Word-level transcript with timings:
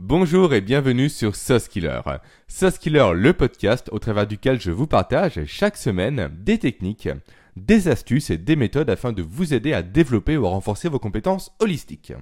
Bonjour 0.00 0.54
et 0.54 0.60
bienvenue 0.60 1.08
sur 1.08 1.36
Sauce 1.36 1.68
Killer. 1.68 2.00
Le 2.02 3.30
podcast 3.30 3.88
au 3.92 4.00
travers 4.00 4.26
duquel 4.26 4.60
je 4.60 4.72
vous 4.72 4.88
partage 4.88 5.44
chaque 5.44 5.76
semaine 5.76 6.32
des 6.36 6.58
techniques, 6.58 7.08
des 7.54 7.86
astuces 7.86 8.30
et 8.30 8.36
des 8.36 8.56
méthodes 8.56 8.90
afin 8.90 9.12
de 9.12 9.22
vous 9.22 9.54
aider 9.54 9.72
à 9.72 9.82
développer 9.82 10.36
ou 10.36 10.46
à 10.46 10.50
renforcer 10.50 10.88
vos 10.88 10.98
compétences 10.98 11.52
holistiques. 11.60 12.12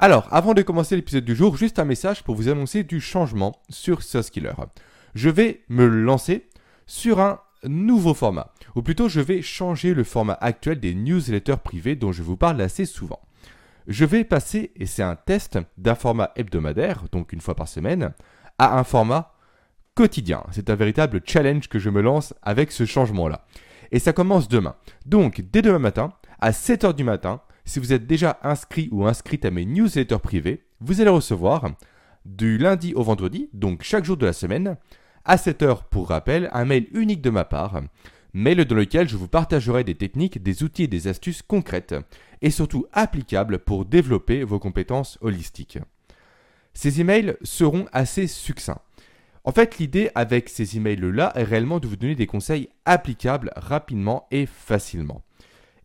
Alors, 0.00 0.26
avant 0.32 0.54
de 0.54 0.62
commencer 0.62 0.96
l'épisode 0.96 1.24
du 1.24 1.36
jour, 1.36 1.56
juste 1.56 1.78
un 1.78 1.84
message 1.84 2.24
pour 2.24 2.34
vous 2.34 2.48
annoncer 2.48 2.82
du 2.82 3.00
changement 3.00 3.62
sur 3.70 4.02
Sauce. 4.02 4.32
Je 5.14 5.30
vais 5.30 5.62
me 5.68 5.86
lancer 5.86 6.48
sur 6.88 7.20
un 7.20 7.38
nouveau 7.62 8.12
format, 8.12 8.52
ou 8.74 8.82
plutôt 8.82 9.08
je 9.08 9.20
vais 9.20 9.40
changer 9.40 9.94
le 9.94 10.02
format 10.02 10.36
actuel 10.40 10.80
des 10.80 10.96
newsletters 10.96 11.62
privés 11.62 11.94
dont 11.94 12.10
je 12.10 12.24
vous 12.24 12.36
parle 12.36 12.60
assez 12.60 12.86
souvent. 12.86 13.20
Je 13.88 14.04
vais 14.04 14.22
passer, 14.22 14.70
et 14.76 14.84
c'est 14.84 15.02
un 15.02 15.16
test, 15.16 15.58
d'un 15.78 15.94
format 15.94 16.30
hebdomadaire, 16.36 17.04
donc 17.10 17.32
une 17.32 17.40
fois 17.40 17.54
par 17.54 17.68
semaine, 17.68 18.12
à 18.58 18.78
un 18.78 18.84
format 18.84 19.32
quotidien. 19.94 20.44
C'est 20.50 20.68
un 20.68 20.74
véritable 20.74 21.22
challenge 21.24 21.68
que 21.68 21.78
je 21.78 21.88
me 21.88 22.02
lance 22.02 22.34
avec 22.42 22.70
ce 22.70 22.84
changement-là. 22.84 23.46
Et 23.90 23.98
ça 23.98 24.12
commence 24.12 24.46
demain. 24.46 24.76
Donc, 25.06 25.42
dès 25.52 25.62
demain 25.62 25.78
matin, 25.78 26.12
à 26.38 26.50
7h 26.50 26.94
du 26.94 27.02
matin, 27.02 27.40
si 27.64 27.78
vous 27.78 27.94
êtes 27.94 28.06
déjà 28.06 28.38
inscrit 28.42 28.90
ou 28.92 29.06
inscrite 29.06 29.46
à 29.46 29.50
mes 29.50 29.64
newsletters 29.64 30.18
privés, 30.18 30.66
vous 30.80 31.00
allez 31.00 31.08
recevoir 31.08 31.70
du 32.26 32.58
lundi 32.58 32.92
au 32.92 33.02
vendredi, 33.02 33.48
donc 33.54 33.82
chaque 33.82 34.04
jour 34.04 34.18
de 34.18 34.26
la 34.26 34.34
semaine, 34.34 34.76
à 35.24 35.36
7h 35.36 35.84
pour 35.90 36.10
rappel, 36.10 36.50
un 36.52 36.66
mail 36.66 36.88
unique 36.92 37.22
de 37.22 37.30
ma 37.30 37.46
part, 37.46 37.80
mail 38.38 38.64
dans 38.64 38.76
lequel 38.76 39.08
je 39.08 39.16
vous 39.16 39.28
partagerai 39.28 39.84
des 39.84 39.94
techniques, 39.94 40.42
des 40.42 40.62
outils 40.62 40.84
et 40.84 40.88
des 40.88 41.08
astuces 41.08 41.42
concrètes 41.42 41.94
et 42.40 42.50
surtout 42.50 42.86
applicables 42.92 43.58
pour 43.58 43.84
développer 43.84 44.44
vos 44.44 44.58
compétences 44.58 45.18
holistiques. 45.20 45.78
Ces 46.72 47.00
emails 47.00 47.36
seront 47.42 47.86
assez 47.92 48.26
succincts. 48.26 48.80
En 49.44 49.52
fait, 49.52 49.78
l'idée 49.78 50.10
avec 50.14 50.48
ces 50.48 50.76
emails-là 50.76 51.32
est 51.34 51.42
réellement 51.42 51.80
de 51.80 51.88
vous 51.88 51.96
donner 51.96 52.14
des 52.14 52.26
conseils 52.26 52.68
applicables 52.84 53.50
rapidement 53.56 54.26
et 54.30 54.46
facilement. 54.46 55.22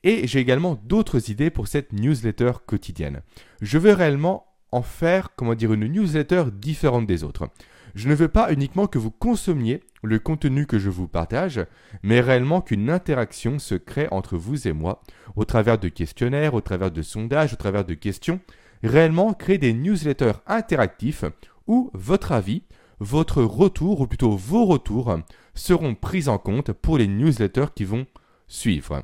Et 0.04 0.28
j'ai 0.28 0.40
également 0.40 0.76
d'autres 0.84 1.32
idées 1.32 1.50
pour 1.50 1.68
cette 1.68 1.94
newsletter 1.94 2.52
quotidienne. 2.66 3.22
Je 3.62 3.78
veux 3.78 3.94
réellement 3.94 4.46
en 4.72 4.82
faire, 4.82 5.30
comment 5.36 5.56
dire, 5.56 5.72
une 5.74 5.88
newsletter 5.88 6.46
différente 6.52 7.08
des 7.08 7.24
autres. 7.24 7.48
Je 7.94 8.10
ne 8.10 8.16
veux 8.16 8.28
pas 8.28 8.52
uniquement 8.52 8.88
que 8.88 8.98
vous 8.98 9.12
consommiez 9.12 9.82
le 10.02 10.20
contenu 10.20 10.66
que 10.66 10.80
je 10.80 10.90
vous 10.90 11.08
partage, 11.08 11.64
mais 12.02 12.22
réellement 12.22 12.62
qu'une 12.62 12.90
interaction 12.90 13.60
se 13.60 13.76
crée 13.76 14.08
entre 14.12 14.36
vous 14.36 14.68
et 14.68 14.74
moi, 14.74 15.02
au 15.36 15.46
travers 15.46 15.78
de 15.78 15.90
questionnaires, 15.90 16.56
au 16.56 16.62
travers 16.62 16.92
de 16.92 17.02
sondages, 17.02 17.54
au 17.54 17.58
travers 17.58 17.86
de 17.86 17.94
questions, 17.94 18.40
réellement 18.84 19.34
créer 19.34 19.58
des 19.58 19.74
newsletters 19.74 20.42
interactifs 20.48 21.26
où 21.68 21.92
votre 21.94 22.32
avis, 22.32 22.64
votre 23.00 23.44
retour, 23.44 24.02
ou 24.02 24.08
plutôt 24.08 24.36
vos 24.36 24.66
retours, 24.66 25.20
seront 25.54 25.96
pris 25.96 26.28
en 26.28 26.38
compte 26.38 26.72
pour 26.72 26.98
les 26.98 27.08
newsletters 27.08 27.74
qui 27.76 27.86
vont 27.86 28.08
suivre. 28.48 29.04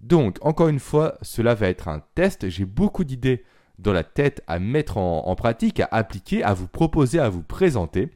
Donc, 0.00 0.38
encore 0.42 0.68
une 0.68 0.80
fois, 0.80 1.16
cela 1.22 1.54
va 1.54 1.68
être 1.68 1.88
un 1.88 2.02
test. 2.14 2.48
J'ai 2.48 2.64
beaucoup 2.64 3.04
d'idées 3.04 3.44
dans 3.78 3.92
la 3.92 4.04
tête 4.04 4.42
à 4.46 4.58
mettre 4.58 4.98
en, 4.98 5.34
pratique, 5.34 5.80
à 5.80 5.88
appliquer, 5.90 6.42
à 6.42 6.54
vous 6.54 6.68
proposer, 6.68 7.18
à 7.18 7.28
vous 7.28 7.42
présenter. 7.42 8.10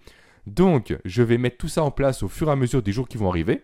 Donc, 0.47 0.97
je 1.05 1.23
vais 1.23 1.39
mettre 1.39 1.59
tout 1.59 1.69
ça 1.69 1.83
en 1.83 1.91
place 1.91 2.23
au 2.23 2.29
fur 2.29 2.49
et 2.49 2.53
à 2.53 2.57
mesure 2.57 2.83
des 2.83 2.93
jours 2.93 3.09
qui 3.09 3.19
vont 3.19 3.29
arriver. 3.29 3.63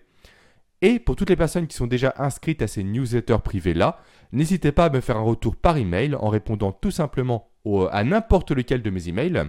Et 0.82 0.98
pour 0.98 1.16
toutes 1.16 1.30
les 1.30 1.36
personnes 1.36 1.66
qui 1.66 1.76
sont 1.76 1.86
déjà 1.86 2.12
inscrites 2.18 2.60
à 2.60 2.66
ces 2.66 2.84
newsletters 2.84 3.38
privés-là, 3.42 3.98
n'hésitez 4.32 4.72
pas 4.72 4.86
à 4.86 4.90
me 4.90 5.00
faire 5.00 5.16
un 5.16 5.22
retour 5.22 5.56
par 5.56 5.78
email 5.78 6.14
en 6.14 6.28
répondant 6.28 6.72
tout 6.72 6.90
simplement 6.90 7.48
à 7.90 8.04
n'importe 8.04 8.50
lequel 8.50 8.82
de 8.82 8.90
mes 8.90 9.08
emails 9.08 9.44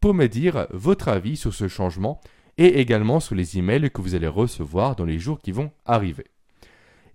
pour 0.00 0.14
me 0.14 0.26
dire 0.26 0.66
votre 0.70 1.08
avis 1.08 1.36
sur 1.36 1.52
ce 1.52 1.68
changement 1.68 2.20
et 2.56 2.80
également 2.80 3.20
sur 3.20 3.34
les 3.34 3.58
emails 3.58 3.90
que 3.90 4.00
vous 4.00 4.14
allez 4.14 4.26
recevoir 4.26 4.96
dans 4.96 5.04
les 5.04 5.18
jours 5.18 5.40
qui 5.40 5.52
vont 5.52 5.70
arriver. 5.84 6.26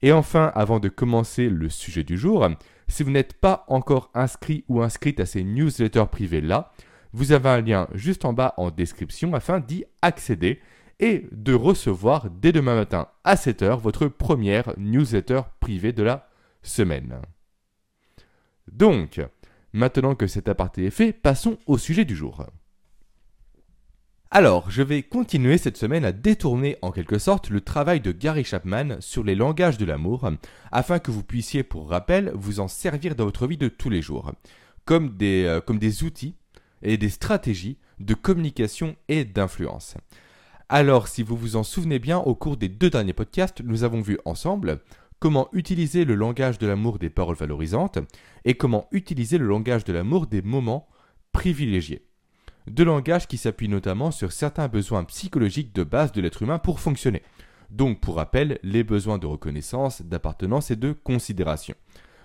Et 0.02 0.12
enfin, 0.12 0.52
avant 0.54 0.80
de 0.80 0.90
commencer 0.90 1.50
le 1.50 1.70
sujet 1.70 2.04
du 2.04 2.18
jour, 2.18 2.48
si 2.88 3.04
vous 3.04 3.12
n'êtes 3.12 3.34
pas 3.34 3.66
encore 3.68 4.12
inscrit 4.14 4.64
ou 4.68 4.82
inscrite 4.82 5.20
à 5.20 5.26
ces 5.26 5.44
newsletters 5.44 6.06
privés-là, 6.12 6.72
vous 7.14 7.32
avez 7.32 7.50
un 7.50 7.62
lien 7.62 7.88
juste 7.94 8.26
en 8.26 8.34
bas 8.34 8.54
en 8.58 8.72
description 8.72 9.34
afin 9.34 9.60
d'y 9.60 9.86
accéder 10.02 10.60
et 11.00 11.28
de 11.32 11.54
recevoir 11.54 12.30
dès 12.30 12.52
demain 12.52 12.76
matin 12.76 13.08
à 13.24 13.36
7h 13.36 13.80
votre 13.80 14.08
première 14.08 14.74
newsletter 14.78 15.42
privée 15.60 15.94
de 15.94 16.04
la 16.04 16.30
semaine. 16.62 17.22
Donc, 18.72 19.22
maintenant 19.74 20.16
que 20.16 20.28
cet 20.28 20.50
aparté 20.50 20.86
est 20.86 20.92
fait, 20.92 21.14
passons 21.14 21.58
au 21.68 21.78
sujet 21.78 22.06
du 22.06 22.16
jour. 22.16 22.46
Alors, 24.32 24.70
je 24.70 24.82
vais 24.82 25.04
continuer 25.04 25.58
cette 25.58 25.78
semaine 25.78 26.04
à 26.04 26.12
détourner 26.12 26.78
en 26.82 26.92
quelque 26.92 27.20
sorte 27.20 27.50
le 27.50 27.62
travail 27.62 28.02
de 28.02 28.12
Gary 28.12 28.44
Chapman 28.44 28.98
sur 29.00 29.24
les 29.24 29.36
langages 29.36 29.78
de 29.78 29.86
l'amour, 29.86 30.30
afin 30.72 31.00
que 31.00 31.12
vous 31.12 31.24
puissiez, 31.24 31.64
pour 31.64 31.90
rappel, 31.90 32.32
vous 32.34 32.60
en 32.60 32.68
servir 32.68 33.16
dans 33.16 33.26
votre 33.26 33.48
vie 33.48 33.58
de 33.58 33.70
tous 33.70 33.90
les 33.90 34.02
jours, 34.02 34.34
comme 34.84 35.16
des, 35.16 35.46
euh, 35.46 35.62
comme 35.62 35.78
des 35.78 36.04
outils 36.04 36.36
et 36.82 36.98
des 36.98 37.10
stratégies 37.10 37.78
de 38.00 38.14
communication 38.14 38.96
et 39.08 39.26
d'influence. 39.26 39.96
Alors, 40.68 41.08
si 41.08 41.22
vous 41.22 41.38
vous 41.38 41.56
en 41.56 41.64
souvenez 41.64 42.00
bien, 42.00 42.18
au 42.18 42.36
cours 42.36 42.58
des 42.58 42.68
deux 42.70 42.90
derniers 42.90 43.14
podcasts, 43.14 43.62
nous 43.62 43.84
avons 43.84 44.02
vu 44.02 44.18
ensemble 44.26 44.80
comment 45.20 45.48
utiliser 45.54 46.04
le 46.04 46.16
langage 46.16 46.58
de 46.58 46.68
l'amour 46.68 47.00
des 47.00 47.12
paroles 47.12 47.38
valorisantes 47.38 48.00
et 48.44 48.56
comment 48.56 48.88
utiliser 48.92 49.38
le 49.38 49.46
langage 49.46 49.86
de 49.86 49.94
l'amour 49.94 50.28
des 50.28 50.42
moments 50.42 50.88
privilégiés 51.32 52.06
de 52.68 52.84
langage 52.84 53.28
qui 53.28 53.38
s'appuie 53.38 53.70
notamment 53.70 54.12
sur 54.12 54.32
certains 54.32 54.68
besoins 54.68 55.04
psychologiques 55.04 55.74
de 55.74 55.84
base 55.84 56.12
de 56.12 56.22
l'être 56.22 56.42
humain 56.42 56.60
pour 56.60 56.80
fonctionner. 56.80 57.22
Donc, 57.70 58.00
pour 58.00 58.16
rappel, 58.16 58.60
les 58.64 58.84
besoins 58.84 59.18
de 59.18 59.28
reconnaissance, 59.28 60.02
d'appartenance 60.02 60.72
et 60.72 60.76
de 60.76 60.92
considération. 60.92 61.76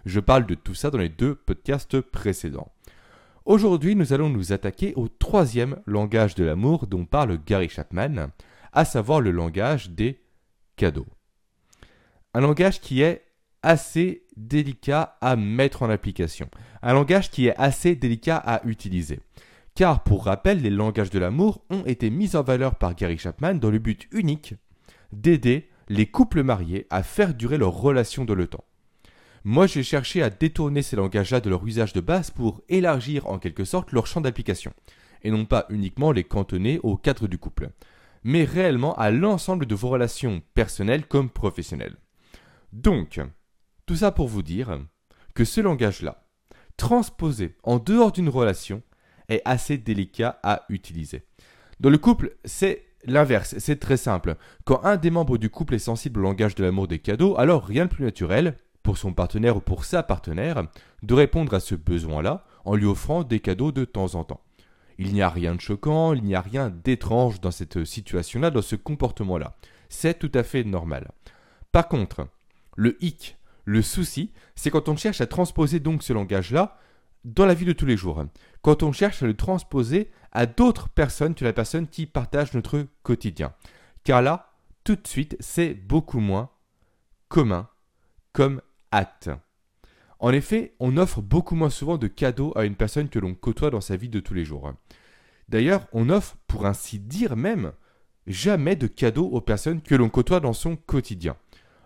Je 0.05 0.21
parle 0.21 0.47
de 0.47 0.55
tout 0.55 0.75
ça 0.75 0.91
dans 0.91 0.99
les 0.99 1.09
deux 1.09 1.35
podcasts 1.35 2.01
précédents. 2.01 2.73
Aujourd'hui, 3.45 3.97
nous 3.97 4.13
allons 4.13 4.29
nous 4.29 4.53
attaquer 4.53 4.93
au 4.97 5.09
troisième 5.09 5.81
langage 5.87 6.35
de 6.35 6.45
l'amour 6.45 6.87
dont 6.87 7.05
parle 7.05 7.39
Gary 7.45 7.69
Chapman, 7.69 8.29
à 8.73 8.85
savoir 8.85 9.21
le 9.21 9.31
langage 9.31 9.91
des 9.91 10.21
cadeaux. 10.77 11.07
Un 12.33 12.41
langage 12.41 12.81
qui 12.81 13.03
est 13.03 13.25
assez 13.63 14.27
délicat 14.37 15.17
à 15.21 15.37
mettre 15.37 15.83
en 15.83 15.91
application. 15.91 16.49
Un 16.83 16.93
langage 16.93 17.31
qui 17.31 17.47
est 17.47 17.57
assez 17.57 17.97
délicat 17.97 18.37
à 18.37 18.65
utiliser. 18.67 19.21
Car 19.81 20.03
pour 20.03 20.27
rappel, 20.27 20.61
les 20.61 20.69
langages 20.69 21.09
de 21.09 21.19
l'amour 21.19 21.65
ont 21.71 21.87
été 21.87 22.11
mis 22.11 22.37
en 22.37 22.43
valeur 22.43 22.75
par 22.75 22.95
Gary 22.95 23.17
Chapman 23.17 23.55
dans 23.55 23.71
le 23.71 23.79
but 23.79 24.09
unique 24.13 24.53
d'aider 25.11 25.71
les 25.89 26.05
couples 26.05 26.43
mariés 26.43 26.87
à 26.91 27.03
faire 27.03 27.33
durer 27.33 27.57
leur 27.57 27.73
relation 27.73 28.27
dans 28.27 28.35
le 28.35 28.47
temps. 28.47 28.67
Moi, 29.43 29.67
j'ai 29.67 29.83
cherché 29.83 30.23
à 30.23 30.29
détourner 30.29 30.83
ces 30.83 30.97
langages-là 30.97 31.41
de 31.41 31.49
leur 31.49 31.67
usage 31.67 31.95
de 31.95 32.03
base 32.03 32.31
pour 32.31 32.61
élargir 32.69 33.27
en 33.27 33.39
quelque 33.39 33.65
sorte 33.65 33.93
leur 33.93 34.07
champ 34.07 34.21
d'application, 34.21 34.75
et 35.23 35.31
non 35.31 35.47
pas 35.47 35.65
uniquement 35.71 36.13
les 36.13 36.25
cantonner 36.25 36.79
au 36.83 36.99
cadre 36.99 37.27
du 37.27 37.39
couple, 37.39 37.71
mais 38.23 38.45
réellement 38.45 38.95
à 38.97 39.11
l'ensemble 39.11 39.65
de 39.65 39.75
vos 39.75 39.89
relations 39.89 40.43
personnelles 40.53 41.07
comme 41.07 41.31
professionnelles. 41.31 41.97
Donc, 42.75 43.19
tout 43.87 43.97
ça 43.97 44.13
pour 44.13 44.29
vous 44.29 44.43
dire 44.43 44.79
que 45.35 45.47
ce 45.47 45.63
langage-là, 45.63 46.27
transposé 46.77 47.57
en 47.63 47.79
dehors 47.79 48.13
d'une 48.13 48.29
relation, 48.29 48.83
est 49.31 49.43
assez 49.45 49.79
délicat 49.79 50.39
à 50.43 50.65
utiliser. 50.69 51.23
Dans 51.81 51.91
le 51.91 51.99
couple, 51.99 52.37
c'est 52.45 52.85
l'inverse, 53.05 53.55
c'est 53.59 53.81
très 53.81 53.97
simple. 53.97 54.37
Quand 54.65 54.85
un 54.85 54.97
des 54.97 55.11
membres 55.11 55.39
du 55.39 55.49
couple 55.49 55.75
est 55.75 55.79
sensible 55.79 56.21
au 56.21 56.23
langage 56.25 56.55
de 56.55 56.65
l'amour 56.65 56.89
des 56.89 56.99
cadeaux, 56.99 57.39
alors 57.39 57.65
rien 57.65 57.87
de 57.87 57.91
plus 57.91 58.05
naturel, 58.05 58.57
pour 58.83 58.99
son 58.99 59.13
partenaire 59.13 59.57
ou 59.57 59.61
pour 59.61 59.85
sa 59.85 60.03
partenaire, 60.03 60.65
de 61.03 61.15
répondre 61.15 61.55
à 61.55 61.61
ce 61.61 61.75
besoin-là 61.75 62.45
en 62.65 62.75
lui 62.75 62.87
offrant 62.87 63.23
des 63.23 63.41
cadeaux 63.41 63.73
de 63.73 63.85
temps 63.85 64.15
en 64.15 64.25
temps. 64.25 64.41
Il 64.99 65.13
n'y 65.15 65.23
a 65.23 65.31
rien 65.31 65.55
de 65.55 65.61
choquant, 65.61 66.13
il 66.13 66.25
n'y 66.25 66.35
a 66.35 66.41
rien 66.41 66.71
d'étrange 66.71 67.41
dans 67.41 67.51
cette 67.51 67.85
situation-là, 67.85 68.51
dans 68.51 68.63
ce 68.63 68.77
comportement-là. 68.77 69.57
C'est 69.89 70.19
tout 70.19 70.31
à 70.35 70.43
fait 70.43 70.65
normal. 70.65 71.11
Par 71.73 71.89
contre, 71.89 72.29
le 72.77 73.03
hic, 73.03 73.39
le 73.65 73.83
souci, 73.83 74.33
c'est 74.55 74.71
quand 74.71 74.89
on 74.89 74.97
cherche 74.97 75.21
à 75.21 75.27
transposer 75.27 75.81
donc 75.81 76.03
ce 76.03 76.13
langage-là 76.13 76.79
dans 77.25 77.47
la 77.47 77.55
vie 77.55 77.65
de 77.65 77.73
tous 77.73 77.87
les 77.87 77.97
jours, 77.97 78.25
quand 78.63 78.83
on 78.83 78.93
cherche 78.93 79.23
à 79.23 79.27
le 79.27 79.37
transposer 79.37 80.11
à 80.33 80.47
d'autres 80.47 80.89
personnes 80.89 81.35
que 81.35 81.45
la 81.45 81.53
personne 81.53 81.89
qui 81.89 82.07
partage 82.07 82.55
notre 82.55 82.87
quotidien. 83.03 83.53
Car 84.05 84.23
là, 84.23 84.53
tout 84.85 84.97
de 84.97 85.07
suite, 85.07 85.37
c'est 85.41 85.75
beaucoup 85.75 86.21
moins 86.21 86.51
commun 87.29 87.69
comme 88.33 88.63
acte. 88.91 89.31
En 90.19 90.33
effet, 90.33 90.75
on 90.81 90.97
offre 90.97 91.23
beaucoup 91.23 91.55
moins 91.55 91.71
souvent 91.71 91.97
de 91.97 92.07
cadeaux 92.07 92.53
à 92.57 92.65
une 92.65 92.77
personne 92.77 93.09
que 93.09 93.19
l'on 93.19 93.35
côtoie 93.35 93.71
dans 93.71 93.81
sa 93.81 93.97
vie 93.97 94.09
de 94.09 94.21
tous 94.21 94.35
les 94.35 94.45
jours. 94.45 94.73
D'ailleurs, 95.49 95.87
on 95.93 96.11
offre, 96.11 96.37
pour 96.47 96.67
ainsi 96.67 96.99
dire 96.99 97.37
même, 97.37 97.73
jamais 98.27 98.77
de 98.77 98.87
cadeaux 98.87 99.27
aux 99.27 99.41
personnes 99.41 99.81
que 99.81 99.95
l'on 99.95 100.09
côtoie 100.09 100.41
dans 100.41 100.53
son 100.53 100.77
quotidien. 100.77 101.37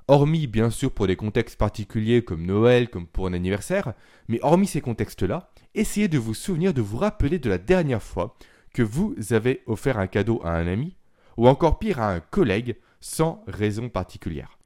Hormis 0.09 0.47
bien 0.47 0.71
sûr 0.71 0.91
pour 0.91 1.07
des 1.07 1.17
contextes 1.17 1.59
particuliers 1.59 2.23
comme 2.23 2.45
Noël, 2.45 2.89
comme 2.89 3.07
pour 3.07 3.27
un 3.27 3.33
anniversaire, 3.33 3.95
mais 4.29 4.39
hormis 4.43 4.67
ces 4.67 4.81
contextes-là, 4.81 5.51
essayez 5.75 6.09
de 6.09 6.19
vous 6.19 6.35
souvenir, 6.35 6.75
de 6.75 6.83
vous 6.83 6.99
rappeler 6.99 7.39
de 7.39 7.49
la 7.49 7.59
dernière 7.59 8.03
fois 8.03 8.37
que 8.73 8.83
vous 8.83 9.15
avez 9.31 9.63
offert 9.67 9.99
un 9.99 10.07
cadeau 10.07 10.41
à 10.45 10.51
un 10.51 10.67
ami, 10.67 10.97
ou 11.37 11.49
encore 11.49 11.79
pire 11.79 12.01
à 12.01 12.13
un 12.13 12.21
collègue, 12.21 12.77
sans 13.01 13.43
raison 13.47 13.89
particulière. 13.89 14.59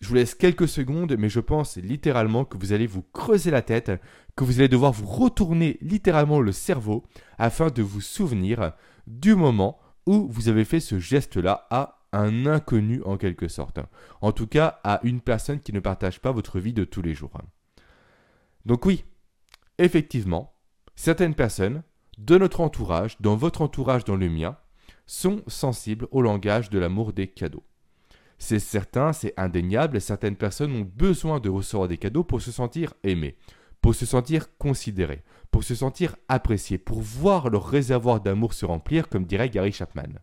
Je 0.00 0.08
vous 0.08 0.14
laisse 0.16 0.34
quelques 0.34 0.66
secondes, 0.66 1.14
mais 1.16 1.28
je 1.28 1.38
pense 1.38 1.76
littéralement 1.76 2.44
que 2.44 2.58
vous 2.58 2.72
allez 2.72 2.88
vous 2.88 3.04
creuser 3.12 3.52
la 3.52 3.62
tête, 3.62 3.92
que 4.34 4.42
vous 4.42 4.58
allez 4.58 4.68
devoir 4.68 4.92
vous 4.92 5.06
retourner 5.06 5.78
littéralement 5.80 6.40
le 6.40 6.50
cerveau 6.50 7.04
afin 7.38 7.68
de 7.68 7.82
vous 7.82 8.00
souvenir 8.00 8.72
du 9.06 9.36
moment 9.36 9.78
où 10.06 10.26
vous 10.28 10.48
avez 10.48 10.64
fait 10.64 10.80
ce 10.80 10.98
geste-là 10.98 11.68
à 11.70 12.01
un 12.12 12.46
inconnu 12.46 13.02
en 13.04 13.16
quelque 13.16 13.48
sorte. 13.48 13.80
En 14.20 14.32
tout 14.32 14.46
cas, 14.46 14.80
à 14.84 15.00
une 15.02 15.20
personne 15.20 15.60
qui 15.60 15.72
ne 15.72 15.80
partage 15.80 16.20
pas 16.20 16.32
votre 16.32 16.60
vie 16.60 16.72
de 16.72 16.84
tous 16.84 17.02
les 17.02 17.14
jours. 17.14 17.32
Donc 18.66 18.86
oui, 18.86 19.04
effectivement, 19.78 20.54
certaines 20.94 21.34
personnes 21.34 21.82
de 22.18 22.38
notre 22.38 22.60
entourage, 22.60 23.20
dans 23.20 23.36
votre 23.36 23.62
entourage, 23.62 24.04
dans 24.04 24.16
le 24.16 24.28
mien, 24.28 24.56
sont 25.06 25.42
sensibles 25.46 26.06
au 26.10 26.22
langage 26.22 26.70
de 26.70 26.78
l'amour 26.78 27.12
des 27.12 27.26
cadeaux. 27.26 27.64
C'est 28.38 28.58
certain, 28.58 29.12
c'est 29.12 29.34
indéniable, 29.36 30.00
certaines 30.00 30.36
personnes 30.36 30.74
ont 30.74 30.90
besoin 30.96 31.40
de 31.40 31.48
recevoir 31.48 31.88
des 31.88 31.98
cadeaux 31.98 32.24
pour 32.24 32.42
se 32.42 32.52
sentir 32.52 32.94
aimées, 33.04 33.36
pour 33.80 33.94
se 33.94 34.06
sentir 34.06 34.56
considérées, 34.58 35.22
pour 35.50 35.64
se 35.64 35.74
sentir 35.74 36.16
appréciées, 36.28 36.78
pour 36.78 37.00
voir 37.00 37.50
leur 37.50 37.66
réservoir 37.66 38.20
d'amour 38.20 38.54
se 38.54 38.64
remplir, 38.64 39.08
comme 39.08 39.26
dirait 39.26 39.50
Gary 39.50 39.72
Chapman. 39.72 40.18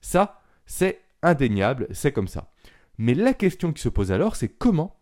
Ça, 0.00 0.40
c'est 0.66 1.03
indéniable, 1.24 1.88
c'est 1.90 2.12
comme 2.12 2.28
ça. 2.28 2.52
Mais 2.98 3.14
la 3.14 3.34
question 3.34 3.72
qui 3.72 3.82
se 3.82 3.88
pose 3.88 4.12
alors, 4.12 4.36
c'est 4.36 4.48
comment 4.48 4.96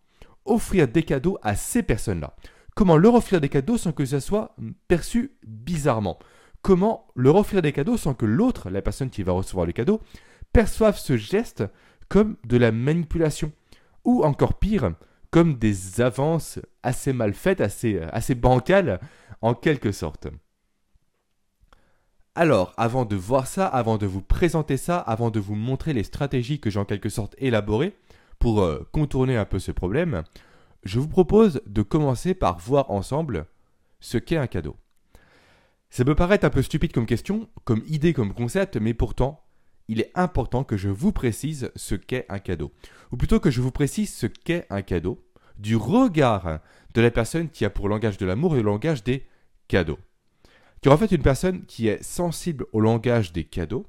offrir 0.44 0.88
des 0.88 1.02
cadeaux 1.02 1.38
à 1.42 1.56
ces 1.56 1.82
personnes-là? 1.82 2.36
Comment 2.74 2.96
leur 2.96 3.14
offrir 3.14 3.40
des 3.40 3.50
cadeaux 3.50 3.76
sans 3.76 3.92
que 3.92 4.04
ça 4.04 4.20
soit 4.20 4.56
perçu 4.88 5.32
bizarrement? 5.46 6.18
Comment 6.62 7.06
leur 7.16 7.36
offrir 7.36 7.60
des 7.60 7.72
cadeaux 7.72 7.96
sans 7.96 8.14
que 8.14 8.24
l'autre, 8.24 8.70
la 8.70 8.82
personne 8.82 9.10
qui 9.10 9.22
va 9.22 9.32
recevoir 9.32 9.66
le 9.66 9.72
cadeau, 9.72 10.00
perçoive 10.52 10.96
ce 10.96 11.16
geste 11.16 11.64
comme 12.08 12.36
de 12.44 12.56
la 12.56 12.72
manipulation? 12.72 13.52
Ou 14.04 14.24
encore 14.24 14.58
pire, 14.58 14.94
comme 15.30 15.58
des 15.58 16.00
avances 16.00 16.60
assez 16.82 17.12
mal 17.12 17.34
faites, 17.34 17.60
assez, 17.60 18.00
assez 18.12 18.34
bancales 18.34 19.00
en 19.42 19.54
quelque 19.54 19.92
sorte. 19.92 20.28
Alors, 22.34 22.72
avant 22.78 23.04
de 23.04 23.14
voir 23.14 23.46
ça, 23.46 23.66
avant 23.66 23.98
de 23.98 24.06
vous 24.06 24.22
présenter 24.22 24.78
ça, 24.78 24.98
avant 24.98 25.30
de 25.30 25.38
vous 25.38 25.54
montrer 25.54 25.92
les 25.92 26.02
stratégies 26.02 26.60
que 26.60 26.70
j'ai 26.70 26.78
en 26.78 26.86
quelque 26.86 27.10
sorte 27.10 27.34
élaborées 27.36 27.94
pour 28.38 28.62
euh, 28.62 28.88
contourner 28.90 29.36
un 29.36 29.44
peu 29.44 29.58
ce 29.58 29.70
problème, 29.70 30.22
je 30.82 30.98
vous 30.98 31.08
propose 31.08 31.60
de 31.66 31.82
commencer 31.82 32.32
par 32.32 32.58
voir 32.58 32.90
ensemble 32.90 33.44
ce 34.00 34.16
qu'est 34.16 34.38
un 34.38 34.46
cadeau. 34.46 34.76
Ça 35.90 36.06
peut 36.06 36.14
paraître 36.14 36.46
un 36.46 36.50
peu 36.50 36.62
stupide 36.62 36.92
comme 36.92 37.04
question, 37.04 37.50
comme 37.64 37.82
idée, 37.86 38.14
comme 38.14 38.32
concept, 38.32 38.78
mais 38.78 38.94
pourtant, 38.94 39.44
il 39.88 40.00
est 40.00 40.10
important 40.14 40.64
que 40.64 40.78
je 40.78 40.88
vous 40.88 41.12
précise 41.12 41.70
ce 41.76 41.94
qu'est 41.94 42.24
un 42.30 42.38
cadeau. 42.38 42.72
Ou 43.10 43.18
plutôt 43.18 43.40
que 43.40 43.50
je 43.50 43.60
vous 43.60 43.72
précise 43.72 44.10
ce 44.10 44.26
qu'est 44.26 44.66
un 44.70 44.80
cadeau 44.80 45.22
du 45.58 45.76
regard 45.76 46.60
de 46.94 47.00
la 47.02 47.10
personne 47.10 47.50
qui 47.50 47.66
a 47.66 47.70
pour 47.70 47.90
langage 47.90 48.16
de 48.16 48.24
l'amour 48.24 48.54
et 48.54 48.60
le 48.60 48.70
langage 48.70 49.04
des 49.04 49.26
cadeaux. 49.68 49.98
Car 50.82 50.92
en 50.92 50.96
fait, 50.96 51.12
une 51.12 51.22
personne 51.22 51.64
qui 51.64 51.86
est 51.86 52.02
sensible 52.02 52.66
au 52.72 52.80
langage 52.80 53.32
des 53.32 53.44
cadeaux 53.44 53.86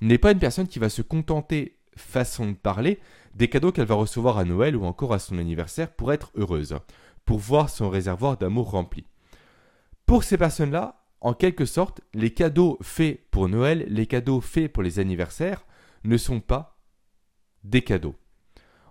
n'est 0.00 0.18
pas 0.18 0.30
une 0.30 0.38
personne 0.38 0.68
qui 0.68 0.78
va 0.78 0.88
se 0.88 1.02
contenter, 1.02 1.76
façon 1.96 2.46
de 2.46 2.54
parler, 2.54 3.00
des 3.34 3.48
cadeaux 3.48 3.72
qu'elle 3.72 3.86
va 3.86 3.96
recevoir 3.96 4.38
à 4.38 4.44
Noël 4.44 4.76
ou 4.76 4.84
encore 4.84 5.12
à 5.12 5.18
son 5.18 5.38
anniversaire 5.38 5.90
pour 5.90 6.12
être 6.12 6.30
heureuse, 6.36 6.76
pour 7.24 7.38
voir 7.38 7.68
son 7.68 7.90
réservoir 7.90 8.36
d'amour 8.36 8.70
rempli. 8.70 9.04
Pour 10.06 10.22
ces 10.22 10.38
personnes-là, 10.38 11.02
en 11.20 11.34
quelque 11.34 11.64
sorte, 11.64 12.00
les 12.14 12.30
cadeaux 12.30 12.78
faits 12.80 13.28
pour 13.30 13.48
Noël, 13.48 13.84
les 13.88 14.06
cadeaux 14.06 14.40
faits 14.40 14.72
pour 14.72 14.84
les 14.84 15.00
anniversaires, 15.00 15.66
ne 16.04 16.16
sont 16.16 16.40
pas 16.40 16.78
des 17.64 17.82
cadeaux. 17.82 18.14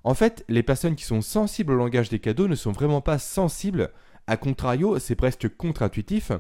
En 0.03 0.13
fait, 0.13 0.43
les 0.49 0.63
personnes 0.63 0.95
qui 0.95 1.05
sont 1.05 1.21
sensibles 1.21 1.71
au 1.71 1.77
langage 1.77 2.09
des 2.09 2.19
cadeaux 2.19 2.49
ne 2.49 2.55
sont 2.55 2.73
vraiment 2.73 3.01
pas 3.01 3.17
sensibles, 3.17 3.91
à 4.27 4.35
contrario, 4.35 4.99
c'est 4.99 5.15
presque 5.15 5.47
contre-intuitif, 5.55 6.31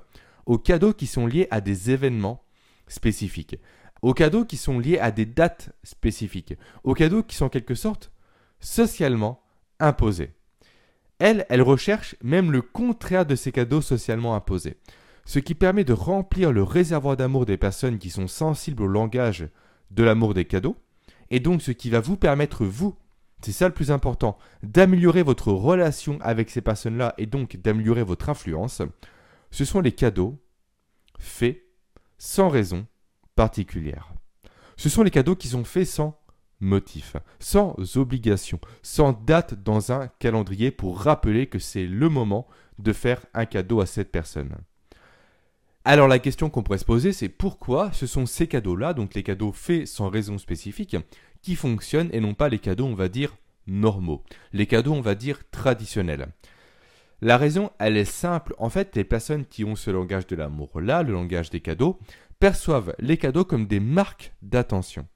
aux 0.45 0.57
cadeaux 0.57 0.93
qui 0.93 1.07
sont 1.07 1.27
liés 1.27 1.47
à 1.51 1.61
des 1.61 1.91
événements 1.91 2.43
spécifiques, 2.87 3.59
aux 4.01 4.13
cadeaux 4.13 4.45
qui 4.45 4.57
sont 4.57 4.79
liés 4.79 4.99
à 4.99 5.11
des 5.11 5.25
dates 5.25 5.71
spécifiques, 5.83 6.55
aux 6.83 6.93
cadeaux 6.93 7.23
qui 7.23 7.35
sont 7.35 7.45
en 7.45 7.49
quelque 7.49 7.75
sorte 7.75 8.11
socialement 8.59 9.41
imposés. 9.79 10.33
Elle, 11.19 11.45
elle 11.49 11.61
recherche 11.61 12.15
même 12.21 12.51
le 12.51 12.61
contraire 12.61 13.25
de 13.25 13.35
ces 13.35 13.51
cadeaux 13.51 13.81
socialement 13.81 14.35
imposés, 14.35 14.77
ce 15.25 15.39
qui 15.39 15.55
permet 15.55 15.83
de 15.83 15.93
remplir 15.93 16.51
le 16.51 16.63
réservoir 16.63 17.17
d'amour 17.17 17.45
des 17.45 17.57
personnes 17.57 17.97
qui 17.97 18.09
sont 18.09 18.27
sensibles 18.27 18.83
au 18.83 18.87
langage 18.87 19.47
de 19.91 20.03
l'amour 20.03 20.33
des 20.33 20.45
cadeaux, 20.45 20.75
et 21.31 21.39
donc 21.39 21.61
ce 21.61 21.71
qui 21.71 21.89
va 21.89 21.99
vous 21.99 22.17
permettre, 22.17 22.65
vous, 22.65 22.95
c'est 23.41 23.51
ça 23.51 23.67
le 23.67 23.73
plus 23.73 23.91
important, 23.91 24.37
d'améliorer 24.63 25.23
votre 25.23 25.51
relation 25.51 26.19
avec 26.21 26.49
ces 26.49 26.61
personnes-là 26.61 27.13
et 27.17 27.25
donc 27.25 27.57
d'améliorer 27.57 28.03
votre 28.03 28.29
influence, 28.29 28.81
ce 29.55 29.63
sont 29.63 29.79
les 29.79 29.93
cadeaux 29.93 30.37
faits 31.17 31.63
sans 32.17 32.49
raison 32.49 32.85
particulière. 33.35 34.11
Ce 34.75 34.89
sont 34.89 35.01
les 35.01 35.11
cadeaux 35.11 35.37
qui 35.37 35.47
sont 35.47 35.63
faits 35.63 35.87
sans 35.87 36.19
motif, 36.59 37.15
sans 37.39 37.73
obligation, 37.95 38.59
sans 38.83 39.13
date 39.13 39.53
dans 39.63 39.93
un 39.93 40.09
calendrier 40.19 40.71
pour 40.71 40.99
rappeler 40.99 41.47
que 41.47 41.59
c'est 41.59 41.85
le 41.85 42.09
moment 42.09 42.49
de 42.79 42.91
faire 42.91 43.25
un 43.33 43.45
cadeau 43.45 43.79
à 43.79 43.85
cette 43.85 44.11
personne. 44.11 44.57
Alors 45.85 46.09
la 46.09 46.19
question 46.19 46.49
qu'on 46.49 46.61
pourrait 46.61 46.77
se 46.77 46.83
poser, 46.83 47.13
c'est 47.13 47.29
pourquoi 47.29 47.93
ce 47.93 48.07
sont 48.07 48.25
ces 48.25 48.47
cadeaux-là, 48.47 48.93
donc 48.93 49.13
les 49.13 49.23
cadeaux 49.23 49.53
faits 49.53 49.87
sans 49.87 50.09
raison 50.09 50.37
spécifique, 50.37 50.97
qui 51.41 51.55
fonctionnent 51.55 52.09
et 52.11 52.19
non 52.19 52.33
pas 52.33 52.49
les 52.49 52.59
cadeaux, 52.59 52.87
on 52.87 52.95
va 52.95 53.07
dire, 53.07 53.37
normaux, 53.67 54.21
les 54.51 54.65
cadeaux, 54.65 54.91
on 54.91 55.01
va 55.01 55.15
dire, 55.15 55.49
traditionnels. 55.49 56.27
La 57.25 57.37
raison, 57.37 57.71
elle 57.79 57.97
est 57.97 58.05
simple. 58.05 58.53
En 58.59 58.69
fait, 58.69 58.95
les 58.95 59.03
personnes 59.03 59.47
qui 59.47 59.65
ont 59.65 59.75
ce 59.75 59.89
langage 59.89 60.27
de 60.27 60.35
l'amour-là, 60.35 61.01
le 61.01 61.11
langage 61.11 61.49
des 61.49 61.59
cadeaux, 61.59 61.97
perçoivent 62.39 62.93
les 62.99 63.17
cadeaux 63.17 63.43
comme 63.43 63.65
des 63.65 63.79
marques 63.79 64.31
d'attention, 64.43 65.07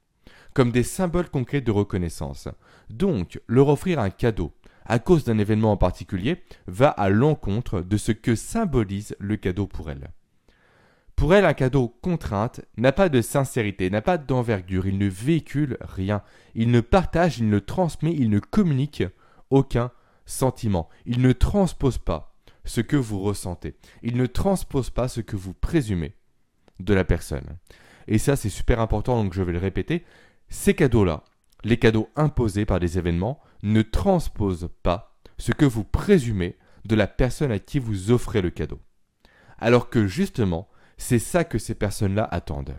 comme 0.56 0.72
des 0.72 0.82
symboles 0.82 1.30
concrets 1.30 1.62
de 1.62 1.70
reconnaissance. 1.70 2.48
Donc, 2.90 3.40
leur 3.46 3.68
offrir 3.68 4.00
un 4.00 4.10
cadeau, 4.10 4.56
à 4.88 4.98
cause 4.98 5.24
d'un 5.24 5.38
événement 5.38 5.74
en 5.74 5.78
particulier, 5.78 6.42
va 6.66 6.90
à 6.90 7.10
l'encontre 7.10 7.82
de 7.82 7.98
ce 7.98 8.12
que 8.12 8.34
symbolise 8.34 9.16
le 9.20 9.38
cadeau 9.38 9.68
pour 9.68 9.92
elles. 9.92 10.10
Pour 11.16 11.36
elles, 11.36 11.46
un 11.46 11.54
cadeau 11.54 11.96
contrainte 12.02 12.62
n'a 12.76 12.92
pas 12.92 13.10
de 13.10 13.22
sincérité, 13.22 13.92
n'a 13.92 14.02
pas 14.02 14.18
d'envergure, 14.18 14.88
il 14.88 14.98
ne 14.98 15.08
véhicule 15.08 15.78
rien, 15.82 16.24
il 16.56 16.72
ne 16.72 16.82
partage, 16.82 17.38
il 17.38 17.50
ne 17.50 17.60
transmet, 17.60 18.16
il 18.18 18.32
ne 18.32 18.40
communique 18.40 19.04
aucun 19.52 19.92
sentiment. 20.30 20.90
Il 21.06 21.22
ne 21.22 21.32
transpose 21.32 21.98
pas 21.98 22.36
ce 22.64 22.82
que 22.82 22.96
vous 22.96 23.20
ressentez. 23.20 23.76
Il 24.04 24.16
ne 24.16 24.26
transpose 24.26 24.90
pas 24.90 25.08
ce 25.08 25.22
que 25.22 25.36
vous 25.36 25.54
présumez 25.54 26.14
de 26.80 26.94
la 26.94 27.04
personne. 27.04 27.58
Et 28.08 28.18
ça, 28.18 28.36
c'est 28.36 28.50
super 28.50 28.80
important, 28.80 29.22
donc 29.22 29.34
je 29.34 29.42
vais 29.42 29.52
le 29.52 29.60
répéter. 29.60 30.06
Ces 30.50 30.74
cadeaux-là, 30.74 31.24
les 31.64 31.78
cadeaux 31.78 32.10
imposés 32.16 32.66
par 32.66 32.80
des 32.80 32.98
événements, 32.98 33.40
ne 33.64 33.82
transposent 33.82 34.70
pas 34.84 35.18
ce 35.38 35.52
que 35.52 35.66
vous 35.66 35.84
présumez 35.84 36.58
de 36.86 36.96
la 36.96 37.08
personne 37.08 37.52
à 37.52 37.60
qui 37.60 37.80
vous 37.80 38.12
offrez 38.12 38.42
le 38.42 38.50
cadeau. 38.50 38.80
Alors 39.58 39.90
que 39.90 40.08
justement, 40.08 40.70
c'est 40.98 41.20
ça 41.20 41.44
que 41.44 41.58
ces 41.58 41.76
personnes-là 41.76 42.28
attendent. 42.32 42.76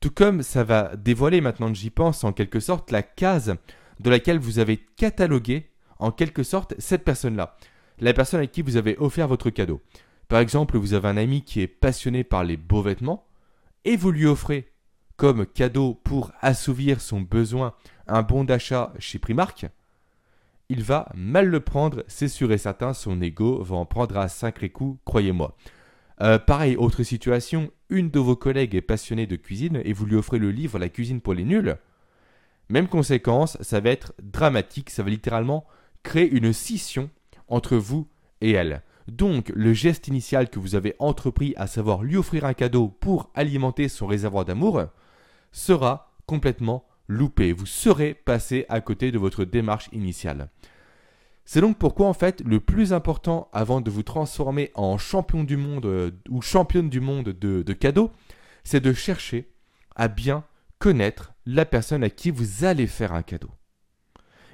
Tout 0.00 0.10
comme 0.10 0.42
ça 0.42 0.64
va 0.64 0.96
dévoiler 0.96 1.40
maintenant 1.40 1.68
que 1.68 1.78
j'y 1.78 1.90
pense 1.90 2.24
en 2.24 2.32
quelque 2.32 2.60
sorte 2.60 2.90
la 2.90 3.02
case 3.02 3.56
de 4.00 4.10
laquelle 4.10 4.38
vous 4.38 4.58
avez 4.58 4.78
catalogué 4.96 5.69
en 6.00 6.10
quelque 6.10 6.42
sorte 6.42 6.74
cette 6.78 7.04
personne-là, 7.04 7.56
la 7.98 8.12
personne 8.12 8.40
à 8.40 8.46
qui 8.46 8.62
vous 8.62 8.76
avez 8.76 8.96
offert 8.98 9.28
votre 9.28 9.50
cadeau. 9.50 9.80
Par 10.28 10.40
exemple, 10.40 10.76
vous 10.76 10.94
avez 10.94 11.08
un 11.08 11.16
ami 11.16 11.42
qui 11.42 11.60
est 11.60 11.68
passionné 11.68 12.24
par 12.24 12.44
les 12.44 12.56
beaux 12.56 12.82
vêtements 12.82 13.26
et 13.84 13.96
vous 13.96 14.10
lui 14.10 14.26
offrez 14.26 14.72
comme 15.16 15.46
cadeau 15.46 15.94
pour 16.02 16.32
assouvir 16.40 17.00
son 17.00 17.20
besoin 17.20 17.74
un 18.06 18.22
bon 18.22 18.44
d'achat 18.44 18.92
chez 18.98 19.18
Primark, 19.18 19.66
il 20.70 20.84
va 20.84 21.08
mal 21.16 21.48
le 21.48 21.58
prendre, 21.58 22.04
c'est 22.06 22.28
sûr 22.28 22.52
et 22.52 22.58
certain, 22.58 22.94
son 22.94 23.20
ego 23.20 23.60
va 23.60 23.74
en 23.74 23.84
prendre 23.84 24.16
à 24.16 24.28
cinq 24.28 24.70
coups, 24.72 25.00
croyez-moi. 25.04 25.56
Euh, 26.22 26.38
pareil, 26.38 26.76
autre 26.76 27.02
situation, 27.02 27.72
une 27.88 28.08
de 28.08 28.20
vos 28.20 28.36
collègues 28.36 28.76
est 28.76 28.80
passionnée 28.80 29.26
de 29.26 29.34
cuisine 29.34 29.82
et 29.84 29.92
vous 29.92 30.06
lui 30.06 30.14
offrez 30.14 30.38
le 30.38 30.52
livre 30.52 30.78
La 30.78 30.88
cuisine 30.88 31.20
pour 31.20 31.34
les 31.34 31.42
nuls. 31.42 31.76
Même 32.68 32.86
conséquence, 32.86 33.58
ça 33.60 33.80
va 33.80 33.90
être 33.90 34.14
dramatique, 34.22 34.90
ça 34.90 35.02
va 35.02 35.10
littéralement 35.10 35.66
créer 36.02 36.30
une 36.30 36.52
scission 36.52 37.10
entre 37.48 37.76
vous 37.76 38.08
et 38.40 38.52
elle. 38.52 38.82
Donc, 39.08 39.50
le 39.54 39.72
geste 39.72 40.08
initial 40.08 40.48
que 40.50 40.58
vous 40.58 40.74
avez 40.74 40.94
entrepris, 40.98 41.52
à 41.56 41.66
savoir 41.66 42.02
lui 42.02 42.16
offrir 42.16 42.44
un 42.44 42.54
cadeau 42.54 42.88
pour 42.88 43.30
alimenter 43.34 43.88
son 43.88 44.06
réservoir 44.06 44.44
d'amour, 44.44 44.84
sera 45.52 46.12
complètement 46.26 46.84
loupé, 47.08 47.52
vous 47.52 47.66
serez 47.66 48.14
passé 48.14 48.66
à 48.68 48.80
côté 48.80 49.10
de 49.10 49.18
votre 49.18 49.44
démarche 49.44 49.88
initiale. 49.92 50.48
C'est 51.44 51.60
donc 51.60 51.78
pourquoi 51.78 52.06
en 52.06 52.12
fait 52.12 52.42
le 52.42 52.60
plus 52.60 52.92
important 52.92 53.48
avant 53.52 53.80
de 53.80 53.90
vous 53.90 54.04
transformer 54.04 54.70
en 54.74 54.96
champion 54.98 55.42
du 55.42 55.56
monde 55.56 55.86
euh, 55.86 56.12
ou 56.28 56.40
championne 56.40 56.88
du 56.88 57.00
monde 57.00 57.30
de, 57.30 57.62
de 57.62 57.72
cadeaux, 57.72 58.12
c'est 58.62 58.80
de 58.80 58.92
chercher 58.92 59.50
à 59.96 60.06
bien 60.06 60.44
connaître 60.78 61.32
la 61.46 61.64
personne 61.64 62.04
à 62.04 62.10
qui 62.10 62.30
vous 62.30 62.64
allez 62.64 62.86
faire 62.86 63.12
un 63.12 63.22
cadeau. 63.22 63.50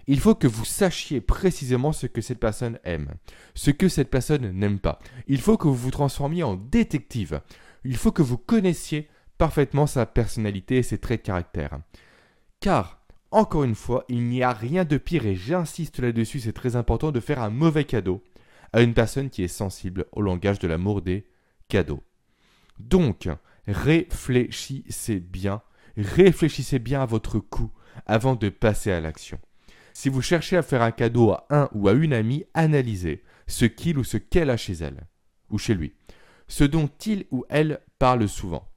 Il 0.09 0.21
faut 0.21 0.35
que 0.35 0.47
vous 0.47 0.65
sachiez 0.65 1.21
précisément 1.21 1.93
ce 1.93 2.07
que 2.07 2.21
cette 2.21 2.39
personne 2.39 2.79
aime, 2.85 3.15
ce 3.55 3.71
que 3.71 3.89
cette 3.89 4.11
personne 4.11 4.51
n'aime 4.53 4.79
pas. 4.79 5.01
Il 5.27 5.41
faut 5.41 5.57
que 5.57 5.67
vous 5.67 5.75
vous 5.75 5.91
transformiez 5.91 6.45
en 6.45 6.55
détective. 6.55 7.41
Il 7.85 7.97
faut 7.97 8.13
que 8.13 8.23
vous 8.23 8.39
connaissiez 8.39 9.09
parfaitement 9.37 9.87
sa 9.87 10.07
personnalité 10.07 10.79
et 10.79 10.83
ses 10.83 10.99
traits 10.99 11.23
de 11.23 11.27
caractère. 11.27 11.81
Car, 12.61 13.01
encore 13.33 13.65
une 13.65 13.75
fois, 13.75 14.05
il 14.09 14.25
n'y 14.29 14.43
a 14.43 14.53
rien 14.53 14.85
de 14.85 14.97
pire, 14.97 15.27
et 15.27 15.35
j'insiste 15.35 15.99
là-dessus, 15.99 16.41
c'est 16.41 16.53
très 16.53 16.77
important 16.77 17.11
de 17.11 17.21
faire 17.21 17.43
un 17.43 17.51
mauvais 17.51 17.85
cadeau 17.85 18.23
à 18.73 18.83
une 18.83 18.95
personne 18.95 19.31
qui 19.31 19.43
est 19.43 19.49
sensible 19.49 20.07
au 20.13 20.23
langage 20.23 20.59
de 20.59 20.69
l'amour 20.69 21.03
des 21.03 21.27
cadeaux. 21.69 22.03
Donc, 22.79 23.29
réfléchissez 23.67 25.21
bien, 25.21 25.63
réfléchissez 25.97 26.79
bien 26.79 27.03
à 27.03 27.07
votre 27.07 27.39
coup 27.39 27.73
avant 28.07 28.37
de 28.37 28.49
passer 28.49 28.93
à 28.93 29.01
l'action. 29.01 29.39
Si 29.99 30.11
vous 30.11 30.21
cherchez 30.21 30.59
à 30.59 30.63
faire 30.63 30.83
un 30.83 30.91
cadeau 30.91 31.31
à 31.31 31.47
un 31.49 31.71
ou 31.73 31.89
à 31.89 31.95
une 31.95 32.13
amie, 32.13 32.45
analysez 32.53 33.23
ce 33.47 33.65
qu'il 33.65 33.97
ou 33.97 34.05
ce 34.05 34.19
qu'elle 34.19 34.51
a 34.51 34.59
chez 34.59 34.75
elle, 34.75 35.07
ou 35.49 35.57
chez 35.57 35.73
lui, 35.73 35.95
ce 36.49 36.65
dont 36.65 36.91
il 37.07 37.25
ou 37.31 37.47
elle 37.49 37.81
parle 37.99 38.29
souvent, 38.29 38.69